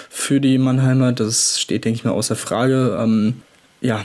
[0.09, 1.11] für die Mannheimer.
[1.11, 2.97] Das steht, denke ich mal, außer Frage.
[2.99, 3.35] Ähm,
[3.81, 4.03] ja,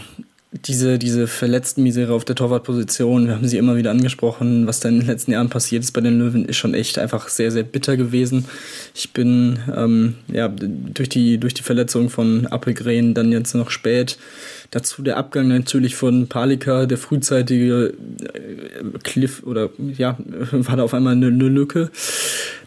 [0.52, 4.88] diese, diese verletzten Misere auf der Torwartposition, wir haben sie immer wieder angesprochen, was da
[4.88, 7.64] in den letzten Jahren passiert ist bei den Löwen, ist schon echt einfach sehr, sehr
[7.64, 8.44] bitter gewesen.
[8.94, 14.16] Ich bin ähm, ja, durch, die, durch die Verletzung von Appelgren dann jetzt noch spät.
[14.74, 17.94] Dazu der Abgang natürlich von Palika, der frühzeitige
[18.24, 20.18] äh, Cliff oder ja,
[20.50, 21.92] war da auf einmal eine, eine Lücke,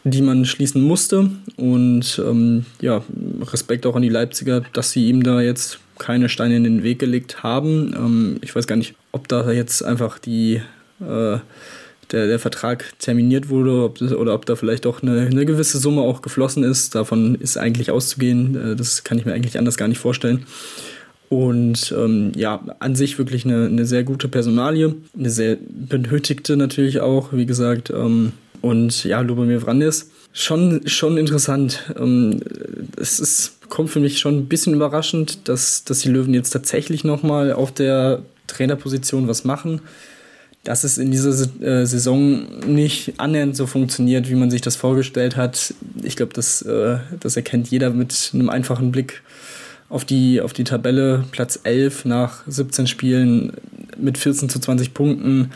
[0.06, 1.30] die man schließen musste.
[1.58, 3.04] Und ähm, ja,
[3.52, 7.00] Respekt auch an die Leipziger, dass sie ihm da jetzt keine Steine in den Weg
[7.00, 7.94] gelegt haben.
[7.94, 10.62] Ähm, ich weiß gar nicht, ob da jetzt einfach die,
[11.02, 11.40] äh,
[12.12, 15.78] der, der Vertrag terminiert wurde ob das, oder ob da vielleicht auch eine, eine, gewisse
[15.78, 16.96] Summe auch geflossen ist.
[16.96, 18.56] Davon ist eigentlich auszugehen.
[18.56, 20.46] Äh, das kann ich mir eigentlich anders gar nicht vorstellen.
[21.30, 27.02] Und ähm, ja, an sich wirklich eine, eine sehr gute Personalie, eine sehr benötigte natürlich
[27.02, 27.90] auch, wie gesagt.
[27.90, 31.94] Ähm, und ja, Lubomir Vrandes, schon, schon interessant.
[31.98, 32.40] Ähm,
[32.98, 37.04] es ist kommt für mich schon ein bisschen überraschend, dass, dass die Löwen jetzt tatsächlich
[37.04, 39.82] nochmal auf der Trainerposition was machen.
[40.64, 45.38] Dass es in dieser äh, Saison nicht annähernd so funktioniert, wie man sich das vorgestellt
[45.38, 45.74] hat.
[46.04, 49.22] Ich glaube, das, äh, das erkennt jeder mit einem einfachen Blick
[49.90, 51.24] auf die, auf die Tabelle.
[51.32, 53.54] Platz 11 nach 17 Spielen
[53.98, 55.52] mit 14 zu 20 Punkten.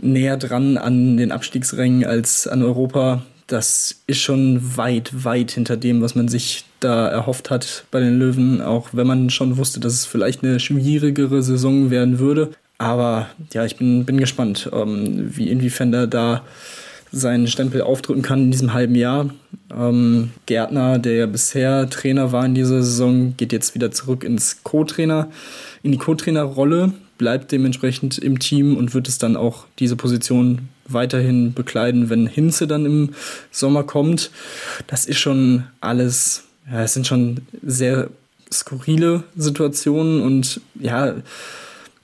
[0.00, 6.02] Näher dran an den Abstiegsrängen als an Europa das ist schon weit, weit hinter dem,
[6.02, 9.92] was man sich da erhofft hat bei den Löwen, auch wenn man schon wusste, dass
[9.92, 12.50] es vielleicht eine schwierigere Saison werden würde.
[12.78, 16.42] Aber ja, ich bin, bin gespannt, ähm, wie inwiefern er da
[17.12, 19.30] seinen Stempel aufdrücken kann in diesem halben Jahr.
[19.76, 24.62] Ähm, Gärtner, der ja bisher Trainer war in dieser Saison, geht jetzt wieder zurück ins
[24.62, 25.30] Co-Trainer,
[25.82, 31.52] in die Co-Trainer-Rolle, bleibt dementsprechend im Team und wird es dann auch diese Position weiterhin
[31.52, 33.10] bekleiden, wenn Hinze dann im
[33.50, 34.30] Sommer kommt.
[34.86, 38.08] Das ist schon alles, ja, es sind schon sehr
[38.52, 41.14] skurrile Situationen und ja,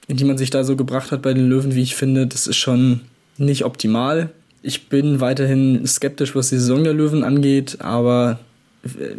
[0.09, 2.47] in die man sich da so gebracht hat bei den Löwen, wie ich finde, das
[2.47, 3.01] ist schon
[3.39, 4.31] nicht optimal.
[4.67, 8.39] Ich bin weiterhin skeptisch, was die Saison der Löwen angeht, aber
[8.85, 9.17] äh,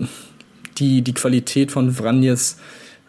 [0.78, 2.60] die, die Qualität von Vranjes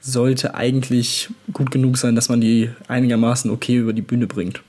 [0.00, 4.62] sollte eigentlich gut genug sein, dass man die einigermaßen okay über die Bühne bringt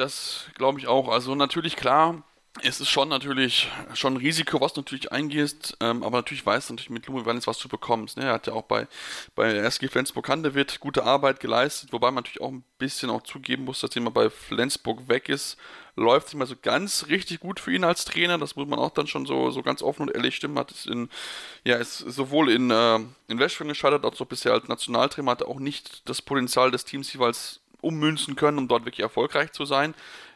[0.00, 1.08] das glaube ich auch.
[1.08, 2.22] Also natürlich klar,
[2.62, 6.68] es ist schon natürlich schon ein Risiko, was du natürlich eingehst, ähm, aber natürlich weißt
[6.68, 8.16] du natürlich mit Lume Wellens, was du bekommst.
[8.16, 8.24] Ne?
[8.24, 8.86] Er hat ja auch bei,
[9.34, 13.64] bei SG Flensburg Handewitt gute Arbeit geleistet, wobei man natürlich auch ein bisschen auch zugeben
[13.64, 15.56] muss, dass er bei Flensburg weg ist,
[15.96, 18.38] läuft es nicht mehr so ganz richtig gut für ihn als Trainer.
[18.38, 20.58] Das muss man auch dann schon so, so ganz offen und ehrlich stimmen.
[20.58, 21.08] Hat es in,
[21.64, 22.96] ja, ist sowohl in, äh,
[23.28, 27.12] in Westfalen gescheitert, als auch bisher als Nationaltrainer hatte auch nicht das Potenzial des Teams
[27.12, 29.94] jeweils ummünzen können, um dort wirklich erfolgreich zu sein.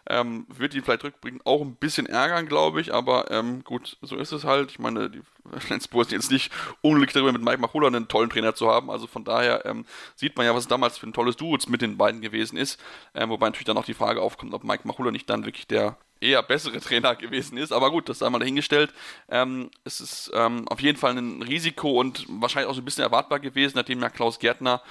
[0.08, 4.16] Ähm, wird ihn vielleicht rückbringen auch ein bisschen ärgern, glaube ich, aber ähm, gut, so
[4.16, 4.70] ist es halt.
[4.70, 5.22] Ich meine, die
[5.58, 6.52] Flensburg ist jetzt nicht
[6.82, 8.90] unglücklich darüber, mit Mike Machula einen tollen Trainer zu haben.
[8.90, 9.84] Also von daher ähm,
[10.14, 12.80] sieht man ja, was damals für ein tolles Duo mit den beiden gewesen ist.
[13.14, 15.96] Ähm, wobei natürlich dann auch die Frage aufkommt, ob Mike Machula nicht dann wirklich der
[16.20, 17.72] eher bessere Trainer gewesen ist.
[17.72, 18.92] Aber gut, das sei mal dahingestellt.
[19.28, 23.04] Ähm, es ist ähm, auf jeden Fall ein Risiko und wahrscheinlich auch so ein bisschen
[23.04, 24.82] erwartbar gewesen, nachdem ja Klaus Gärtner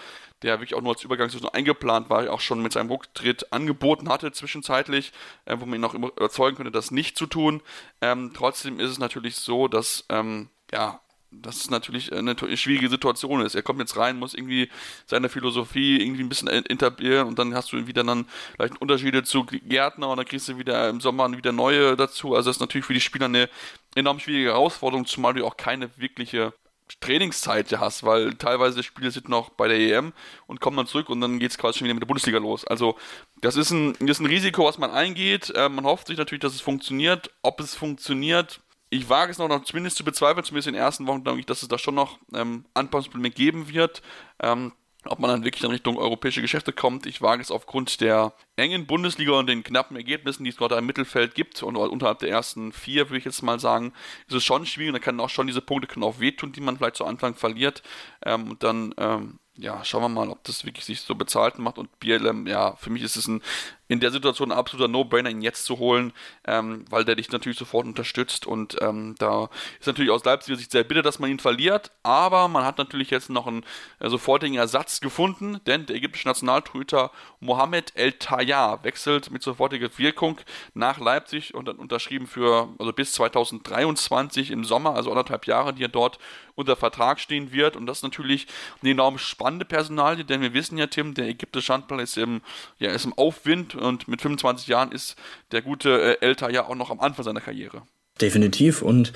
[0.43, 4.31] der wirklich auch nur als Übergangssaison eingeplant war, auch schon mit seinem Rücktritt angeboten hatte
[4.31, 5.11] zwischenzeitlich,
[5.45, 7.61] äh, wo man ihn auch überzeugen könnte, das nicht zu tun.
[8.01, 10.99] Ähm, trotzdem ist es natürlich so, dass ähm, ja,
[11.41, 13.55] das ist natürlich eine schwierige Situation ist.
[13.55, 14.69] Er kommt jetzt rein, muss irgendwie
[15.05, 19.45] seine Philosophie irgendwie ein bisschen etablieren und dann hast du wieder dann vielleicht Unterschiede zu
[19.45, 22.35] Gärtner und dann kriegst du wieder im Sommer wieder neue dazu.
[22.35, 23.49] Also das ist natürlich für die Spieler eine
[23.95, 26.53] enorm schwierige Herausforderung, zumal du auch keine wirkliche
[26.99, 30.13] Trainingszeit hast, weil teilweise Spiele sind noch bei der EM
[30.47, 32.65] und kommen dann zurück und dann geht es quasi schon wieder mit der Bundesliga los.
[32.65, 32.97] Also
[33.41, 35.51] das ist ein, das ist ein Risiko, was man eingeht.
[35.55, 37.31] Äh, man hofft sich natürlich, dass es funktioniert.
[37.41, 41.07] Ob es funktioniert, ich wage es noch, noch zumindest zu bezweifeln, zumindest in den ersten
[41.07, 44.01] Wochen, denke ich, dass es da schon noch ähm, Anpassungsprobleme geben wird.
[44.39, 44.73] Ähm,
[45.05, 47.05] ob man dann wirklich in Richtung europäische Geschäfte kommt.
[47.05, 50.85] Ich wage es aufgrund der engen Bundesliga und den knappen Ergebnissen, die es gerade im
[50.85, 53.93] Mittelfeld gibt und unterhalb der ersten vier, würde ich jetzt mal sagen,
[54.27, 54.89] ist es schon schwierig.
[54.89, 57.35] Und da können auch schon diese Punkte können auch wehtun, die man vielleicht zu Anfang
[57.35, 57.83] verliert.
[58.25, 61.77] Ähm, und dann ähm, ja, schauen wir mal, ob das wirklich sich so bezahlt macht.
[61.77, 63.41] Und BLM, ja, für mich ist es ein,
[63.87, 66.13] in der Situation ein absoluter No-Brainer, ihn jetzt zu holen,
[66.45, 68.47] ähm, weil der dich natürlich sofort unterstützt.
[68.47, 71.91] Und ähm, da ist natürlich aus Leipziger Sicht sehr bitter, dass man ihn verliert.
[72.01, 73.65] Aber man hat natürlich jetzt noch einen
[73.99, 80.39] äh, sofortigen Ersatz gefunden, denn der ägyptische Nationaltorhüter Mohamed El Tayyar wechselt mit sofortiger Wirkung
[80.73, 85.83] nach Leipzig und dann unterschrieben für, also bis 2023 im Sommer, also anderthalb Jahre, die
[85.83, 86.19] er dort
[86.55, 87.75] unter Vertrag stehen wird.
[87.75, 88.47] Und das ist natürlich
[88.81, 92.41] eine enorm spannende Personalie, denn wir wissen ja, Tim, der ägyptische Handball ist im,
[92.79, 95.15] ja, ist im Aufwind und mit 25 Jahren ist
[95.51, 97.83] der gute äh, Elter ja auch noch am Anfang seiner Karriere.
[98.21, 98.81] Definitiv.
[98.81, 99.13] Und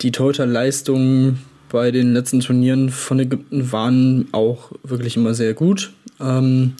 [0.00, 5.92] die Torhüterleistungen bei den letzten Turnieren von Ägypten waren auch wirklich immer sehr gut.
[6.20, 6.74] Ähm,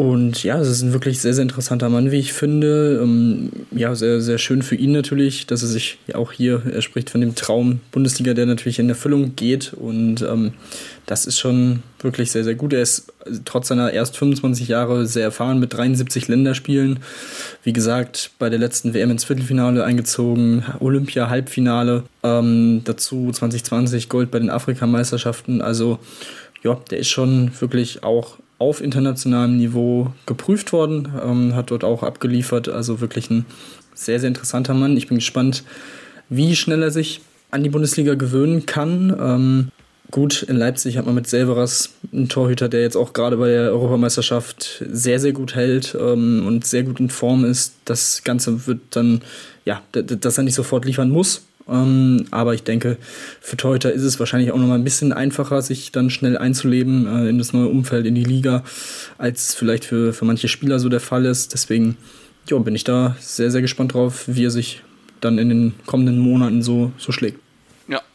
[0.00, 3.00] und ja, es ist ein wirklich sehr, sehr interessanter Mann, wie ich finde.
[3.02, 7.10] Ähm, ja, sehr, sehr schön für ihn natürlich, dass er sich auch hier, er spricht
[7.10, 9.74] von dem Traum Bundesliga, der natürlich in Erfüllung geht.
[9.74, 10.54] Und ähm,
[11.04, 12.72] das ist schon wirklich sehr, sehr gut.
[12.72, 13.12] Er ist
[13.44, 17.00] trotz seiner erst 25 Jahre sehr erfahren mit 73 Länderspielen.
[17.62, 22.04] Wie gesagt, bei der letzten WM ins Viertelfinale eingezogen, Olympia-Halbfinale.
[22.22, 25.60] Ähm, dazu 2020 Gold bei den Afrikameisterschaften.
[25.60, 25.98] Also
[26.62, 32.02] ja, der ist schon wirklich auch auf internationalem Niveau geprüft worden, ähm, hat dort auch
[32.02, 32.68] abgeliefert.
[32.68, 33.46] Also wirklich ein
[33.94, 34.96] sehr, sehr interessanter Mann.
[34.96, 35.64] Ich bin gespannt,
[36.28, 39.16] wie schnell er sich an die Bundesliga gewöhnen kann.
[39.18, 39.68] Ähm,
[40.10, 43.72] gut, in Leipzig hat man mit Selveras einen Torhüter, der jetzt auch gerade bei der
[43.72, 47.76] Europameisterschaft sehr, sehr gut hält ähm, und sehr gut in Form ist.
[47.86, 49.22] Das Ganze wird dann,
[49.64, 52.96] ja, dass er nicht sofort liefern muss, ähm, aber ich denke,
[53.40, 57.06] für Torhüter ist es wahrscheinlich auch noch mal ein bisschen einfacher, sich dann schnell einzuleben
[57.06, 58.64] äh, in das neue Umfeld, in die Liga,
[59.18, 61.52] als vielleicht für, für manche Spieler so der Fall ist.
[61.52, 61.96] Deswegen
[62.48, 64.82] jo, bin ich da sehr, sehr gespannt drauf, wie er sich
[65.20, 67.38] dann in den kommenden Monaten so, so schlägt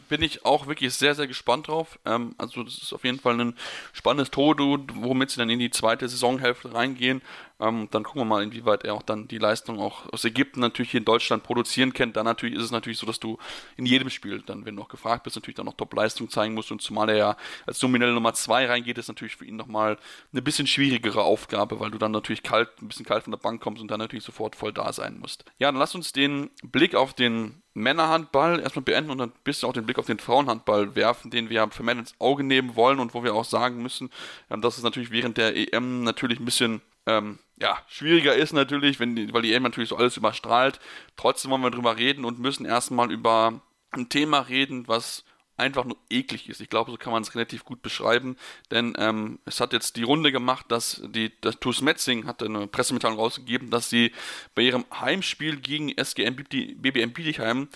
[0.08, 1.98] bin ich auch wirklich sehr, sehr gespannt drauf.
[2.04, 3.54] Ähm, also das ist auf jeden Fall ein
[3.92, 7.22] spannendes Todo, womit sie dann in die zweite Saisonhälfte reingehen.
[7.58, 10.90] Ähm, dann gucken wir mal, inwieweit er auch dann die Leistung auch aus Ägypten natürlich
[10.90, 12.12] hier in Deutschland produzieren kann.
[12.12, 13.38] Dann natürlich ist es natürlich so, dass du
[13.76, 16.70] in jedem Spiel, dann, wenn du noch gefragt bist, natürlich dann noch Top-Leistung zeigen musst.
[16.70, 17.36] Und zumal er ja
[17.66, 19.98] als nominelle Nummer 2 reingeht, ist natürlich für ihn nochmal
[20.32, 23.62] eine bisschen schwierigere Aufgabe, weil du dann natürlich kalt, ein bisschen kalt von der Bank
[23.62, 25.44] kommst und dann natürlich sofort voll da sein musst.
[25.58, 29.68] Ja, dann lass uns den Blick auf den Männerhandball erstmal beenden und dann ein bisschen
[29.68, 32.98] auch den Blick auf den Frauenhandball werfen, den wir für Männer ins Auge nehmen wollen
[32.98, 34.10] und wo wir auch sagen müssen,
[34.50, 39.00] ähm, dass es natürlich während der EM natürlich ein bisschen ähm, ja, schwieriger ist natürlich,
[39.00, 40.80] wenn weil die EM natürlich so alles überstrahlt.
[41.16, 43.60] Trotzdem wollen wir drüber reden und müssen erstmal über
[43.92, 45.24] ein Thema reden, was
[45.56, 46.60] einfach nur eklig ist.
[46.60, 48.36] Ich glaube, so kann man es relativ gut beschreiben,
[48.70, 52.66] denn ähm, es hat jetzt die Runde gemacht, dass die das TuS Metzing hat eine
[52.66, 54.12] Pressemitteilung rausgegeben, dass sie
[54.54, 57.68] bei ihrem Heimspiel gegen SGM BBM Bietigheim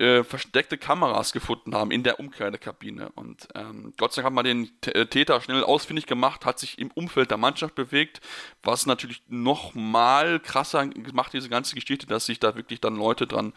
[0.00, 3.10] äh, versteckte Kameras gefunden haben in der Umkleidekabine.
[3.10, 6.78] Und ähm, Gott sei Dank hat man den äh, Täter schnell ausfindig gemacht, hat sich
[6.78, 8.20] im Umfeld der Mannschaft bewegt,
[8.62, 13.52] was natürlich nochmal krasser gemacht, diese ganze Geschichte, dass sich da wirklich dann Leute dran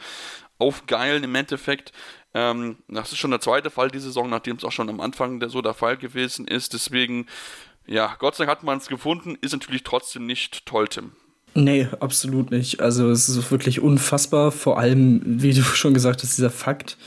[0.60, 1.94] aufgeilen im Endeffekt.
[2.34, 5.40] Ähm, das ist schon der zweite Fall diese Saison, nachdem es auch schon am Anfang
[5.40, 6.74] der, so der Fall gewesen ist.
[6.74, 7.28] Deswegen,
[7.86, 11.14] ja, Gott sei Dank hat man es gefunden, ist natürlich trotzdem nicht toll, Tim.
[11.56, 12.80] Nee, absolut nicht.
[12.80, 16.98] Also es ist wirklich unfassbar, vor allem, wie du schon gesagt hast, dieser Fakt,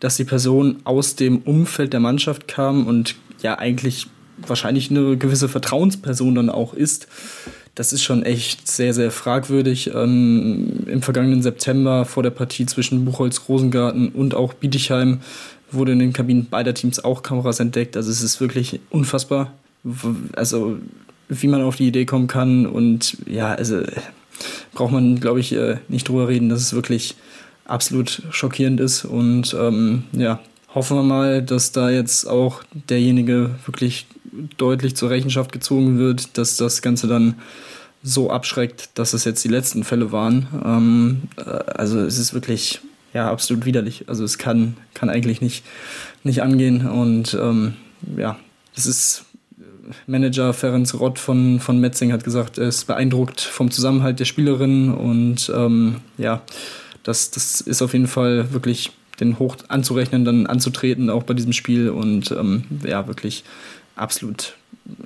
[0.00, 5.48] dass die Person aus dem Umfeld der Mannschaft kam und ja eigentlich wahrscheinlich eine gewisse
[5.48, 7.08] Vertrauensperson dann auch ist.
[7.74, 9.90] Das ist schon echt sehr, sehr fragwürdig.
[9.94, 15.20] Ähm, Im vergangenen September vor der Partie zwischen Buchholz, Rosengarten und auch Bietigheim
[15.70, 17.96] wurde in den Kabinen beider Teams auch Kameras entdeckt.
[17.96, 19.52] Also es ist wirklich unfassbar.
[20.34, 20.78] Also
[21.28, 22.66] wie man auf die Idee kommen kann.
[22.66, 23.82] Und ja, also
[24.72, 27.16] braucht man, glaube ich, äh, nicht drüber reden, dass es wirklich
[27.64, 29.04] absolut schockierend ist.
[29.04, 30.40] Und ähm, ja,
[30.74, 34.06] hoffen wir mal, dass da jetzt auch derjenige wirklich
[34.56, 37.36] deutlich zur Rechenschaft gezogen wird, dass das Ganze dann
[38.02, 40.46] so abschreckt, dass es jetzt die letzten Fälle waren.
[40.64, 42.80] Ähm, äh, also es ist wirklich
[43.14, 44.04] ja absolut widerlich.
[44.08, 45.64] Also es kann, kann eigentlich nicht,
[46.22, 46.86] nicht angehen.
[46.86, 47.74] Und ähm,
[48.16, 48.38] ja,
[48.76, 49.24] es ist
[50.06, 54.94] Manager Ferenc Rott von, von Metzing hat gesagt, er ist beeindruckt vom Zusammenhalt der Spielerinnen
[54.94, 56.42] und ähm, ja,
[57.02, 61.52] das, das ist auf jeden Fall wirklich den hoch anzurechnen, dann anzutreten, auch bei diesem
[61.52, 63.44] Spiel und ähm, ja, wirklich
[63.94, 64.54] absolut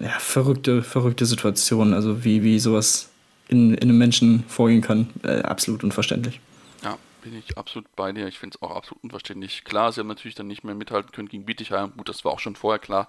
[0.01, 3.11] ja, verrückte, verrückte Situation, also wie, wie sowas
[3.49, 6.41] in, in einem Menschen vorgehen kann, äh, absolut unverständlich
[7.21, 8.27] bin ich absolut bei dir.
[8.27, 9.65] Ich finde es auch absolut unverständlich.
[9.65, 11.93] Klar, sie haben natürlich dann nicht mehr mithalten können gegen Bietigheim.
[11.97, 13.09] Gut, das war auch schon vorher klar.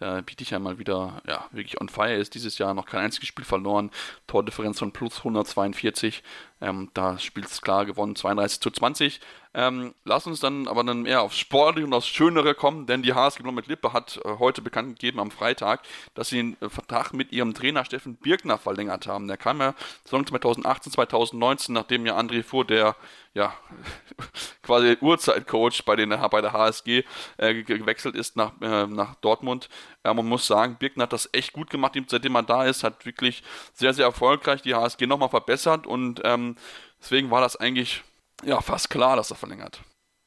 [0.00, 2.34] Der Bietigheim mal wieder ja, wirklich on fire ist.
[2.34, 3.90] Dieses Jahr noch kein einziges Spiel verloren.
[4.26, 6.22] Tordifferenz von plus 142.
[6.60, 9.20] Ähm, da spielt es klar gewonnen, 32 zu 20.
[9.54, 13.14] Ähm, lass uns dann aber dann eher aufs Sportliche und aufs Schönere kommen, denn die
[13.14, 15.80] HSG mit Lippe hat äh, heute bekannt gegeben am Freitag,
[16.14, 19.26] dass sie den äh, Vertrag mit ihrem Trainer Steffen Birkner verlängert haben.
[19.26, 19.74] Der kam ja
[20.04, 22.94] Saison 2018, 2019, nachdem ja André Fuhr, der
[23.34, 23.54] ja
[24.62, 27.04] quasi Urzeitcoach bei, den, bei der HSG
[27.38, 29.68] äh, gewechselt ist nach, äh, nach Dortmund.
[30.04, 33.06] Äh, man muss sagen, Birkner hat das echt gut gemacht, seitdem er da ist, hat
[33.06, 36.56] wirklich sehr, sehr erfolgreich die HSG nochmal verbessert und ähm,
[37.00, 38.02] deswegen war das eigentlich
[38.44, 39.80] ja, fast klar, dass er verlängert.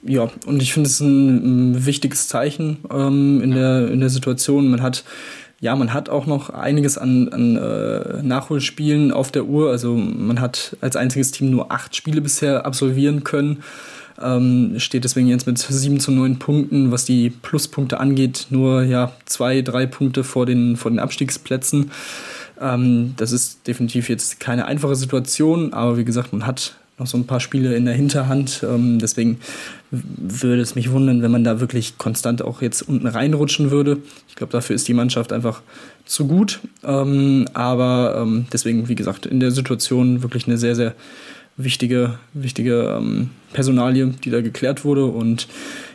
[0.03, 4.71] Ja, und ich finde es ein, ein, wichtiges Zeichen ähm, in, der, in der Situation.
[4.71, 5.03] Man hat
[5.61, 9.69] ja, man hat auch noch einiges an, an äh, Nachholspielen auf der Uhr.
[9.69, 13.61] Also man hat als einziges Team nur acht Spiele bisher absolvieren können.
[14.23, 19.13] Ähm, steht deswegen jetzt mit sieben zu neun Punkten, was die Pluspunkte angeht, nur ja
[19.25, 21.91] zwei, drei Punkte vor den, vor den Abstiegsplätzen.
[22.59, 27.17] Ähm, das ist definitiv jetzt keine einfache Situation, aber wie gesagt, man hat noch so
[27.17, 28.63] ein paar Spiele in der Hinterhand.
[28.63, 29.39] Ähm, deswegen
[29.89, 33.97] würde es mich wundern, wenn man da wirklich konstant auch jetzt unten reinrutschen würde.
[34.29, 35.61] Ich glaube, dafür ist die Mannschaft einfach
[36.05, 36.59] zu gut.
[36.83, 40.93] Ähm, aber ähm, deswegen, wie gesagt, in der Situation wirklich eine sehr, sehr
[41.63, 45.05] wichtige, wichtige ähm, Personalie, die da geklärt wurde.
[45.05, 45.47] Und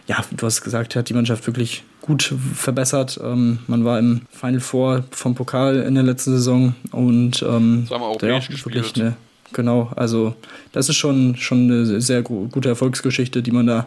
[0.07, 3.19] ja, du hast gesagt, hat die Mannschaft wirklich gut verbessert.
[3.23, 8.01] Ähm, man war im Final Four vom Pokal in der letzten Saison und ähm, ja,
[8.65, 9.17] wirklich eine
[9.53, 10.35] Genau, also
[10.73, 13.87] das ist schon, schon eine sehr gute Erfolgsgeschichte, die man da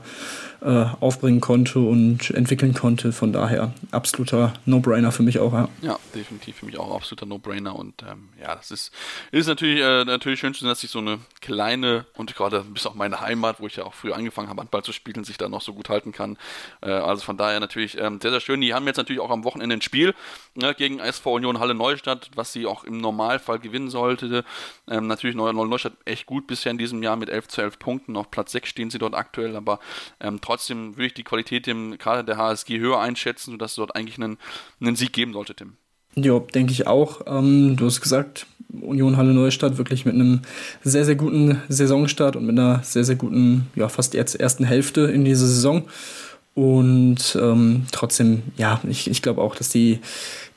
[0.61, 3.11] äh, aufbringen konnte und entwickeln konnte.
[3.11, 5.53] Von daher absoluter No-Brainer für mich auch.
[5.53, 5.69] Ja.
[5.81, 7.75] ja, definitiv für mich auch absoluter No-Brainer.
[7.75, 8.91] Und ähm, ja, das ist,
[9.31, 12.85] ist natürlich, äh, natürlich schön zu sehen, dass sich so eine kleine und gerade bis
[12.85, 15.49] auch meine Heimat, wo ich ja auch früher angefangen habe, Handball zu spielen, sich da
[15.49, 16.37] noch so gut halten kann.
[16.81, 18.61] Äh, also von daher natürlich ähm, sehr, sehr schön.
[18.61, 20.13] Die haben jetzt natürlich auch am Wochenende ein Spiel
[20.55, 24.43] ne, gegen SV Union Halle Neustadt, was sie auch im Normalfall gewinnen sollte.
[24.87, 28.17] Ähm, natürlich Neustadt echt gut bisher in diesem Jahr mit 11 zu 11 Punkten.
[28.17, 29.79] Auf Platz 6 stehen sie dort aktuell, aber
[30.19, 33.95] ähm, trotzdem würde ich die Qualität im Kader der HSG höher einschätzen, sodass es dort
[33.95, 34.39] eigentlich einen,
[34.81, 35.73] einen Sieg geben sollte, Tim.
[36.15, 37.21] Ja, denke ich auch.
[37.27, 38.47] Ähm, du hast gesagt,
[38.81, 40.41] Union Halle Neustadt wirklich mit einem
[40.81, 45.01] sehr, sehr guten Saisonstart und mit einer sehr, sehr guten, ja, fast jetzt ersten Hälfte
[45.01, 45.87] in dieser Saison.
[46.59, 49.99] Und ähm, trotzdem, ja, ich, ich glaube auch, dass die,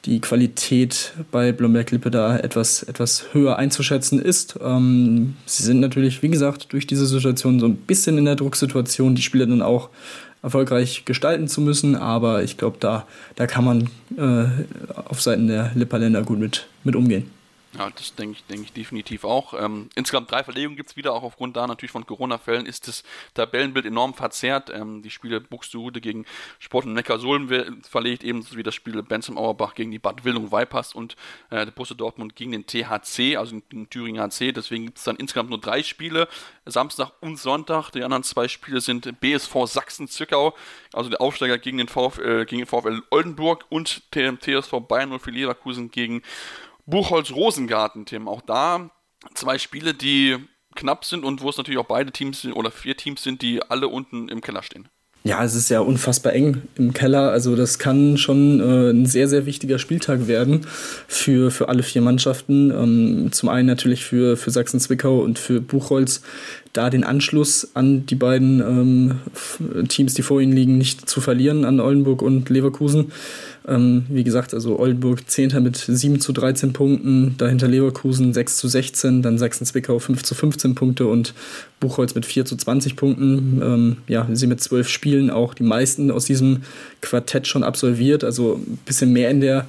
[0.04, 4.58] die Qualität bei Blomberg-Lippe da etwas, etwas höher einzuschätzen ist.
[4.60, 9.14] Ähm, sie sind natürlich, wie gesagt, durch diese Situation so ein bisschen in der Drucksituation,
[9.14, 9.90] die Spieler dann auch
[10.42, 13.82] erfolgreich gestalten zu müssen, aber ich glaube, da, da kann man
[14.18, 14.48] äh,
[15.08, 17.30] auf Seiten der Lipperländer gut mit, mit umgehen.
[17.78, 19.54] Ja, das denke ich, denke ich definitiv auch.
[19.54, 23.02] Ähm, insgesamt drei Verlegungen gibt es wieder, auch aufgrund da natürlich von Corona-Fällen ist das
[23.32, 24.70] Tabellenbild enorm verzerrt.
[24.74, 26.26] Ähm, die Spiele Buxtehude gegen
[26.58, 27.48] Sport und Neckarsulm
[27.82, 31.16] verlegt, ebenso wie das Spiel Bensheim Auerbach gegen die Bad Wildung Vipers und
[31.48, 34.52] äh, der Borussia Dortmund gegen den THC, also den Thüringen HC.
[34.52, 36.28] Deswegen gibt es dann insgesamt nur drei Spiele,
[36.66, 37.90] Samstag und Sonntag.
[37.92, 40.54] Die anderen zwei Spiele sind BSV Sachsen-Zwickau,
[40.92, 45.90] also der Aufsteiger gegen den VfL, gegen den VfL Oldenburg und TSV Bayern 04 Leverkusen
[45.90, 46.22] gegen
[46.86, 48.28] Buchholz-Rosengarten, Tim.
[48.28, 48.90] Auch da
[49.34, 50.36] zwei Spiele, die
[50.74, 53.62] knapp sind und wo es natürlich auch beide Teams sind oder vier Teams sind, die
[53.62, 54.88] alle unten im Keller stehen.
[55.24, 57.30] Ja, es ist ja unfassbar eng im Keller.
[57.30, 60.66] Also das kann schon äh, ein sehr, sehr wichtiger Spieltag werden
[61.06, 62.72] für, für alle vier Mannschaften.
[62.72, 66.22] Ähm, zum einen natürlich für, für Sachsen-Zwickau und für Buchholz,
[66.72, 71.64] da den Anschluss an die beiden ähm, Teams, die vor ihnen liegen, nicht zu verlieren,
[71.64, 73.12] an Oldenburg und Leverkusen.
[73.66, 75.62] Ähm, wie gesagt, also Oldenburg 10.
[75.62, 80.74] mit 7 zu 13 Punkten, dahinter Leverkusen 6 zu 16, dann Sachsen-Zwickau 5 zu 15
[80.74, 81.34] Punkte und
[81.78, 83.60] Buchholz mit 4 zu 20 Punkten.
[83.62, 86.62] Ähm, ja, sie mit zwölf Spielen auch die meisten aus diesem
[87.00, 89.66] Quartett schon absolviert, also ein bisschen mehr in der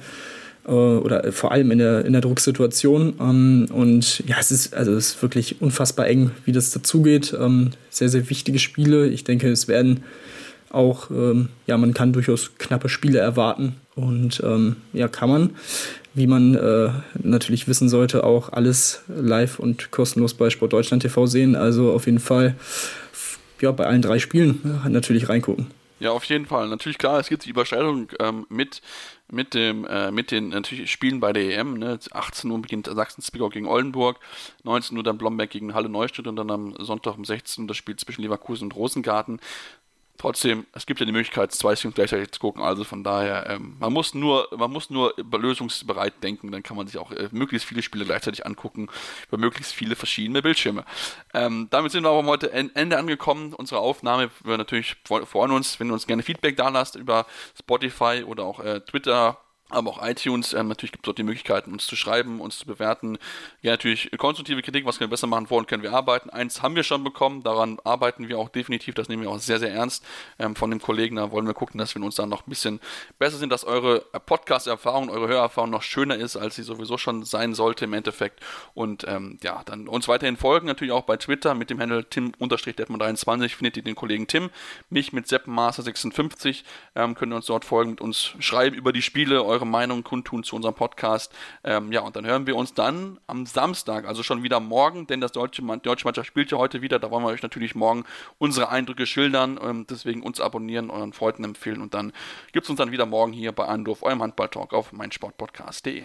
[0.66, 3.14] äh, oder vor allem in der, in der Drucksituation.
[3.20, 7.34] Ähm, und ja, es ist, also es ist wirklich unfassbar eng, wie das dazugeht.
[7.38, 9.08] Ähm, sehr, sehr wichtige Spiele.
[9.08, 10.02] Ich denke, es werden
[10.74, 13.76] auch, ähm, ja, man kann durchaus knappe Spiele erwarten.
[13.94, 15.50] Und ähm, ja, kann man,
[16.14, 16.90] wie man äh,
[17.22, 21.54] natürlich wissen sollte, auch alles live und kostenlos bei Sport Deutschland TV sehen.
[21.54, 22.56] Also auf jeden Fall
[23.60, 25.68] ja, bei allen drei Spielen ja, natürlich reingucken.
[26.00, 26.68] Ja, auf jeden Fall.
[26.68, 28.82] Natürlich klar, es gibt die Überschneidung ähm, mit
[29.30, 31.78] mit dem äh, mit den natürlich Spielen bei der EM.
[31.78, 31.98] Ne?
[32.10, 34.18] 18 Uhr beginnt Sachsen-Zwickau gegen Oldenburg,
[34.64, 37.76] 19 Uhr dann Blomberg gegen Halle Neustadt und dann am Sonntag um 16 Uhr das
[37.76, 39.40] Spiel zwischen Leverkusen und Rosengarten.
[40.16, 43.76] Trotzdem, es gibt ja die Möglichkeit, zwei Streams gleichzeitig zu gucken, also von daher, ähm,
[43.80, 47.66] man muss nur, man muss nur lösungsbereit denken, dann kann man sich auch äh, möglichst
[47.66, 48.88] viele Spiele gleichzeitig angucken,
[49.28, 50.84] über möglichst viele verschiedene Bildschirme.
[51.34, 54.30] Ähm, damit sind wir aber heute Ende angekommen, unserer Aufnahme.
[54.44, 57.26] Wir natürlich freuen uns, wenn ihr uns gerne Feedback da lasst über
[57.58, 59.38] Spotify oder auch äh, Twitter,
[59.74, 60.52] aber auch iTunes.
[60.52, 63.18] Ähm, natürlich gibt es dort die Möglichkeiten, uns zu schreiben, uns zu bewerten.
[63.62, 66.30] Ja, natürlich konstruktive Kritik, was können wir besser machen, woran können wir arbeiten.
[66.30, 69.58] Eins haben wir schon bekommen, daran arbeiten wir auch definitiv, das nehmen wir auch sehr,
[69.58, 70.04] sehr ernst
[70.38, 71.16] ähm, von dem Kollegen.
[71.16, 72.80] Da wollen wir gucken, dass wir uns dann noch ein bisschen
[73.18, 77.54] besser sind, dass eure Podcast-Erfahrung, eure Hörerfahrung noch schöner ist, als sie sowieso schon sein
[77.54, 78.40] sollte im Endeffekt.
[78.74, 83.56] Und ähm, ja, dann uns weiterhin folgen, natürlich auch bei Twitter mit dem Handle tim-detman23
[83.56, 84.50] findet ihr den Kollegen Tim,
[84.90, 86.62] mich mit seppmaster56,
[86.94, 90.44] ähm, könnt ihr uns dort folgen, mit uns schreiben über die Spiele, eure Meinung kundtun
[90.44, 91.32] zu unserem Podcast.
[91.62, 95.20] Ähm, ja, und dann hören wir uns dann am Samstag, also schon wieder morgen, denn
[95.20, 96.98] das deutsche, die deutsche Mannschaft spielt ja heute wieder.
[96.98, 98.04] Da wollen wir euch natürlich morgen
[98.38, 99.58] unsere Eindrücke schildern.
[99.62, 102.12] Ähm, deswegen uns abonnieren, euren Freunden empfehlen und dann
[102.52, 106.04] gibt es uns dann wieder morgen hier bei Andorf, eurem Handballtalk auf meinsportpodcast.de.